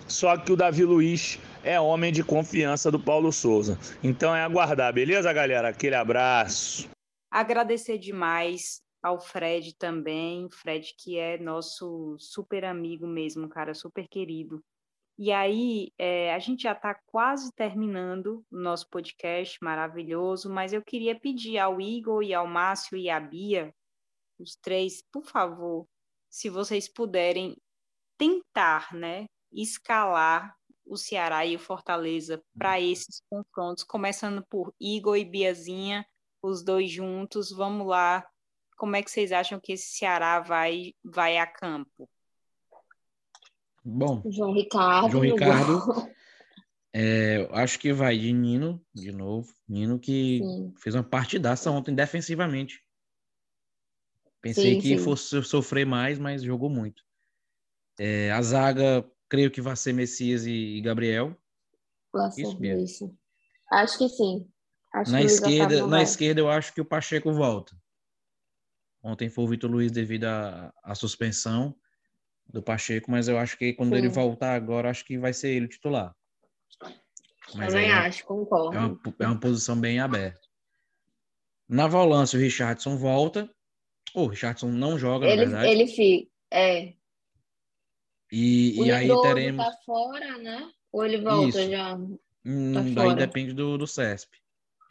[0.07, 3.79] Só que o Davi Luiz é homem de confiança do Paulo Souza.
[4.05, 5.69] Então é aguardar, beleza, galera?
[5.69, 6.93] Aquele abraço.
[7.33, 14.63] Agradecer demais ao Fred também, Fred que é nosso super amigo mesmo, cara, super querido.
[15.19, 20.83] E aí, é, a gente já está quase terminando o nosso podcast maravilhoso, mas eu
[20.83, 23.75] queria pedir ao Igor e ao Márcio e à Bia,
[24.39, 25.87] os três, por favor,
[26.29, 27.57] se vocês puderem
[28.19, 30.55] tentar, né, escalar
[30.85, 36.05] o Ceará e o Fortaleza para esses confrontos, começando por Igor e Biazinha,
[36.43, 37.51] os dois juntos.
[37.51, 38.27] Vamos lá.
[38.77, 42.09] Como é que vocês acham que esse Ceará vai, vai a campo?
[43.85, 45.11] Bom, João Ricardo.
[45.11, 45.79] João Ricardo.
[46.95, 49.51] É, acho que vai de Nino, de novo.
[49.67, 50.75] Nino que sim.
[50.79, 52.85] fez uma partidaça ontem defensivamente.
[54.43, 54.99] Pensei sim, que sim.
[54.99, 57.03] fosse sofrer mais, mas jogou muito.
[57.99, 61.35] É, a zaga, creio que vai ser Messias e Gabriel.
[62.33, 62.85] Ser isso mesmo.
[62.85, 63.19] Isso.
[63.71, 64.47] Acho que sim.
[64.93, 67.75] Acho na esquerda, na esquerda eu acho que o Pacheco volta.
[69.03, 71.75] Ontem foi o Vitor Luiz devido à suspensão
[72.47, 73.99] do Pacheco, mas eu acho que quando Sim.
[73.99, 76.15] ele voltar agora, acho que vai ser ele o titular.
[77.55, 78.77] Mas Também é acho, concordo.
[78.77, 80.47] É uma, é uma posição bem aberta.
[81.69, 83.51] Na volância, o Richardson volta.
[84.15, 85.69] O Richardson não joga, ele, na verdade.
[85.69, 86.95] Ele fica, é.
[88.31, 89.65] E, o e aí teremos...
[89.65, 90.71] tá fora, né?
[90.93, 91.71] Ou ele volta Isso.
[91.71, 91.95] já?
[92.45, 94.42] Hum, tá daí depende do, do CESP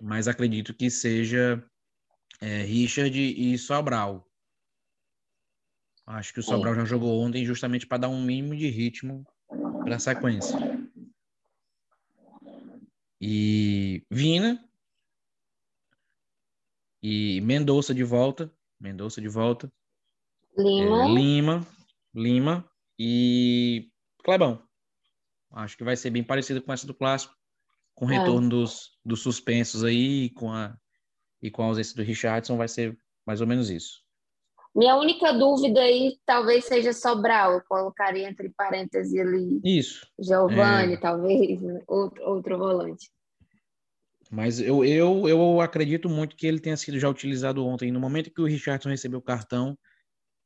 [0.02, 1.64] mas acredito que seja
[2.41, 4.28] é, Richard e Sobral.
[6.06, 9.24] Acho que o Sobral já jogou ontem justamente para dar um mínimo de ritmo
[9.84, 10.58] para a sequência.
[13.22, 14.68] E Vina
[17.02, 18.52] e Mendonça de volta.
[18.80, 19.72] Mendonça de volta.
[20.58, 21.04] Lima.
[21.04, 21.68] É, Lima.
[22.14, 23.89] Lima e
[24.24, 24.68] Clebão.
[25.52, 27.36] Acho que vai ser bem parecido com essa do clássico,
[28.02, 28.18] com o É.
[28.18, 30.76] retorno dos, dos suspensos aí com a
[31.39, 34.02] e com a ausência do Richardson vai ser mais ou menos isso.
[34.76, 37.54] Minha única dúvida aí talvez seja Sobral.
[37.54, 40.08] Eu colocaria entre parênteses ali Isso.
[40.20, 40.97] Giovanni, É.
[40.97, 43.12] talvez, outro, outro volante.
[44.32, 47.91] Mas eu, eu, eu acredito muito que ele tenha sido já utilizado ontem.
[47.91, 49.78] No momento que o Richardson recebeu o cartão,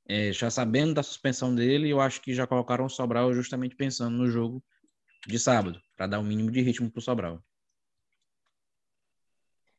[0.07, 4.17] é, já sabendo da suspensão dele, eu acho que já colocaram o Sobral justamente pensando
[4.17, 4.61] no jogo
[5.27, 7.43] de sábado, para dar o mínimo de ritmo para o Sobral.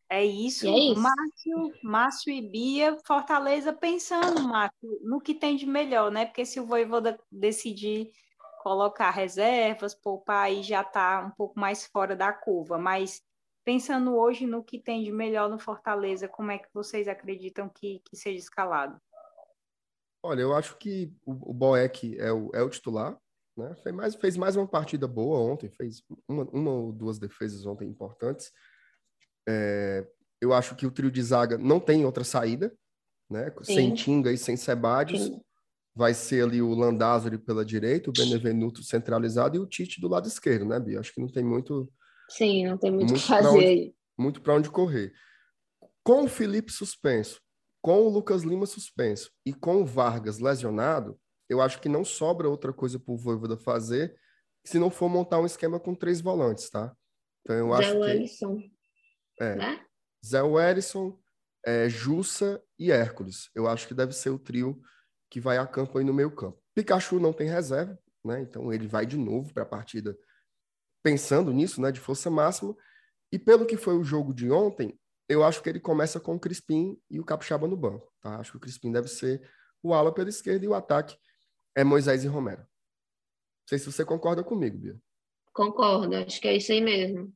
[0.08, 1.00] É isso, E é isso.
[1.00, 6.26] Márcio, Márcio e Bia, Fortaleza pensando, Márcio, no que tem de melhor, né?
[6.26, 8.12] Porque se o Voivoda decidir
[8.62, 12.78] colocar reservas, poupar, aí já está um pouco mais fora da curva.
[12.78, 13.22] Mas
[13.64, 18.00] pensando hoje no que tem de melhor no Fortaleza, como é que vocês acreditam que,
[18.04, 19.00] que seja escalado?
[20.22, 23.16] Olha, eu acho que o, o Boeck é o, é o titular,
[23.56, 23.74] né?
[23.82, 27.88] Fez mais, fez mais uma partida boa ontem, fez uma, uma ou duas defesas ontem
[27.88, 28.52] importantes.
[29.48, 30.06] É,
[30.40, 32.76] eu acho que o trio de zaga não tem outra saída,
[33.30, 33.52] né?
[33.62, 33.94] Sem Sim.
[33.94, 35.22] Tinga e sem Sebadios.
[35.24, 35.40] Sim.
[35.94, 40.28] Vai ser ali o Landázuri pela direita, o Benevenuto centralizado e o Tite do lado
[40.28, 41.00] esquerdo, né, Bia?
[41.00, 41.90] Acho que não tem muito,
[42.28, 43.94] Sim, não tem muito o que fazer onde- aí.
[44.18, 45.14] muito para onde correr.
[46.04, 47.40] Com o Felipe suspenso,
[47.80, 51.18] com o Lucas Lima suspenso e com o Vargas lesionado,
[51.48, 54.16] eu acho que não sobra outra coisa para o Voivoda fazer
[54.64, 56.94] se não for montar um esquema com três volantes, tá?
[57.42, 58.58] Então eu acho Zé que Wellison,
[59.40, 59.86] é, né?
[60.24, 61.18] Zé Wellison,
[61.64, 63.48] é, Jussa e Hércules.
[63.54, 64.80] Eu acho que deve ser o trio
[65.30, 66.60] que vai a campo aí no meio campo.
[66.74, 68.40] Pikachu não tem reserva, né?
[68.40, 70.18] Então ele vai de novo para a partida
[71.02, 71.92] pensando nisso, né?
[71.92, 72.76] De força máxima.
[73.32, 76.40] E pelo que foi o jogo de ontem, eu acho que ele começa com o
[76.40, 78.36] Crispim e o Capixaba no banco, tá?
[78.40, 79.48] Acho que o Crispim deve ser
[79.82, 81.16] o ala pela esquerda e o ataque
[81.76, 82.62] é Moisés e Romero.
[82.62, 84.96] Não sei se você concorda comigo, Bia.
[85.52, 87.32] Concordo, acho que é isso aí mesmo.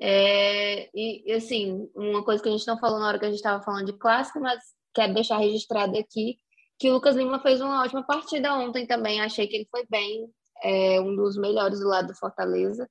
[0.00, 3.36] É, e, assim, uma coisa que a gente não falou na hora que a gente
[3.36, 4.62] estava falando de clássico, mas
[4.94, 6.38] quero deixar registrado aqui
[6.78, 9.20] que o Lucas Lima fez uma ótima partida ontem também.
[9.20, 10.28] Achei que ele foi bem,
[10.62, 12.88] é um dos melhores do lado do Fortaleza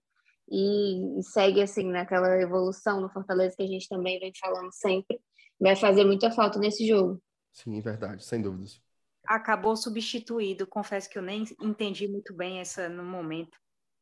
[0.49, 5.19] e, e segue assim naquela evolução do Fortaleza que a gente também vem falando sempre.
[5.59, 7.21] Vai fazer muita falta nesse jogo.
[7.51, 8.82] Sim, verdade, sem dúvidas.
[9.27, 13.57] Acabou substituído, confesso que eu nem entendi muito bem essa no momento.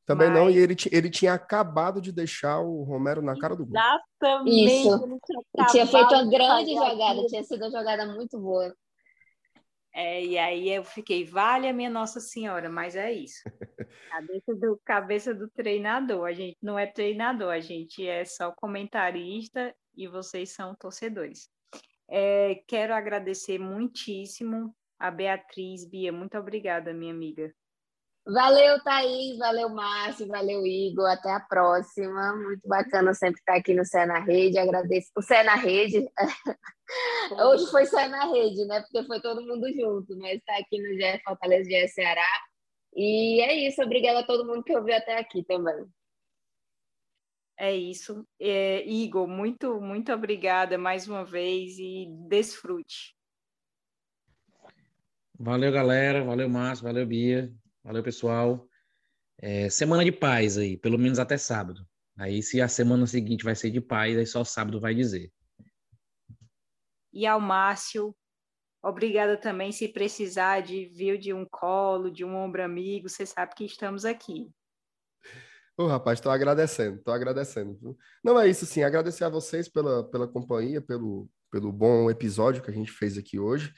[0.05, 3.65] Também não, Mas- e ele, ele tinha acabado de deixar o Romero na cara do
[3.65, 3.79] gol.
[3.79, 4.65] Exatamente.
[4.65, 5.19] Isso.
[5.57, 8.75] E tinha feito uma grande jogada, tinha sido uma jogada muito boa.
[9.93, 13.41] É, e aí eu fiquei, vale a minha Nossa Senhora, mas é isso.
[14.11, 16.25] Cabeça do, cabeça do treinador.
[16.25, 21.49] A gente não é treinador, a gente é só comentarista e vocês são torcedores.
[22.09, 27.51] É, quero agradecer muitíssimo a Beatriz, Bia, muito obrigada, minha amiga.
[28.23, 31.09] Valeu, Thaís, valeu, Márcio, valeu, Igor.
[31.09, 32.35] Até a próxima.
[32.35, 34.59] Muito bacana sempre estar aqui no Cé na Rede.
[34.59, 35.09] Agradeço.
[35.17, 36.07] O Cé na Rede.
[37.43, 38.81] Hoje foi Cé na Rede, né?
[38.81, 42.27] Porque foi todo mundo junto, mas está aqui no GE Fortaleza GE Ceará.
[42.95, 43.81] E é isso.
[43.81, 45.83] Obrigada a todo mundo que ouviu até aqui também.
[47.57, 48.23] É isso.
[48.39, 53.15] É, Igor, muito, muito obrigada mais uma vez e desfrute.
[55.43, 56.23] Valeu, galera.
[56.23, 56.83] Valeu, Márcio.
[56.83, 57.51] Valeu, Bia.
[57.83, 58.69] Valeu, pessoal.
[59.39, 61.83] É, semana de paz aí, pelo menos até sábado.
[62.15, 65.33] Aí, se a semana seguinte vai ser de paz, aí só sábado vai dizer.
[67.11, 68.15] E ao Márcio,
[68.83, 69.71] obrigada também.
[69.71, 74.05] Se precisar de viu de um colo, de um ombro amigo, você sabe que estamos
[74.05, 74.47] aqui.
[75.75, 77.97] Ô, rapaz, estou agradecendo, estou agradecendo.
[78.23, 78.83] Não é isso, sim.
[78.83, 83.39] Agradecer a vocês pela, pela companhia, pelo, pelo bom episódio que a gente fez aqui
[83.39, 83.73] hoje.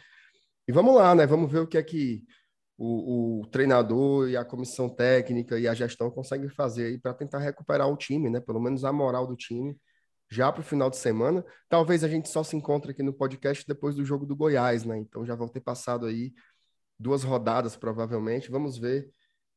[0.67, 1.25] E vamos lá, né?
[1.25, 2.23] Vamos ver o que é que
[2.77, 7.39] o, o treinador e a comissão técnica e a gestão conseguem fazer aí para tentar
[7.39, 8.39] recuperar o time, né?
[8.39, 9.77] Pelo menos a moral do time
[10.29, 11.45] já para o final de semana.
[11.69, 14.97] Talvez a gente só se encontre aqui no podcast depois do jogo do Goiás, né?
[14.97, 16.33] Então já vão ter passado aí
[16.97, 18.49] duas rodadas, provavelmente.
[18.49, 19.09] Vamos ver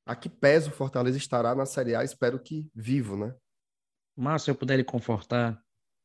[0.04, 2.04] a que pés o Fortaleza estará na Série A.
[2.04, 3.34] Espero que vivo, né?
[4.16, 5.60] Márcio, se eu puder lhe confortar,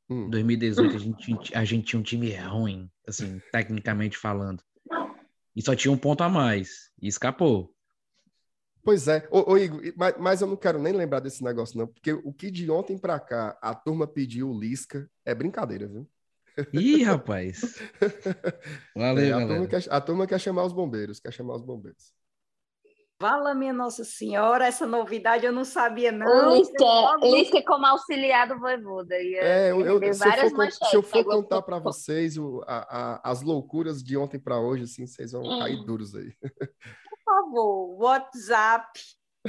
[0.10, 0.26] Hum.
[0.26, 4.62] em 2018 a gente, a gente tinha um time ruim, assim, tecnicamente falando.
[5.56, 6.92] E só tinha um ponto a mais.
[7.02, 7.74] E escapou.
[8.84, 9.28] Pois é.
[9.32, 12.34] Ô, ô, Igor, mas, mas eu não quero nem lembrar desse negócio, não, porque o
[12.34, 16.10] que de ontem para cá a turma pediu o Lisca é brincadeira, viu?
[16.74, 17.76] Ih, rapaz.
[18.96, 19.48] Valeu, É, a, galera.
[19.48, 22.14] turma quer, a turma quer chamar os bombeiros, quer chamar os bombeiros.
[23.22, 26.26] Vala minha Nossa Senhora, essa novidade eu não sabia, não.
[26.26, 27.18] O Lisca.
[27.22, 29.14] Lisca como auxiliar do Voivoda.
[29.14, 33.32] É, eu, eu, se, eu for, se eu for contar para vocês o, a, a,
[33.32, 35.86] as loucuras de ontem para hoje, assim, vocês vão cair hum.
[35.86, 36.34] duros aí.
[36.42, 39.00] Por favor, WhatsApp,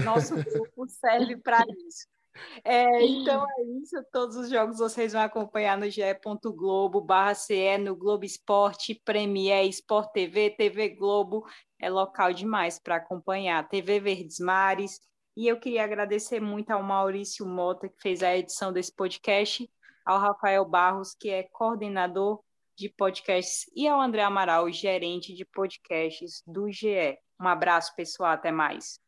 [0.05, 2.12] nosso grupo serve para isso.
[2.65, 3.97] É, então é isso.
[4.13, 10.13] Todos os jogos vocês vão acompanhar no ge.globo barra CE, no Globo Esporte, Premier, Sport
[10.13, 11.45] TV, TV Globo.
[11.81, 13.69] É local demais para acompanhar.
[13.69, 15.01] TV Verdes Mares.
[15.37, 19.69] E eu queria agradecer muito ao Maurício Mota, que fez a edição desse podcast,
[20.05, 22.43] ao Rafael Barros, que é coordenador
[22.77, 27.19] de podcasts, e ao André Amaral, gerente de podcasts do GE.
[27.41, 28.33] Um abraço, pessoal.
[28.33, 29.01] Até mais.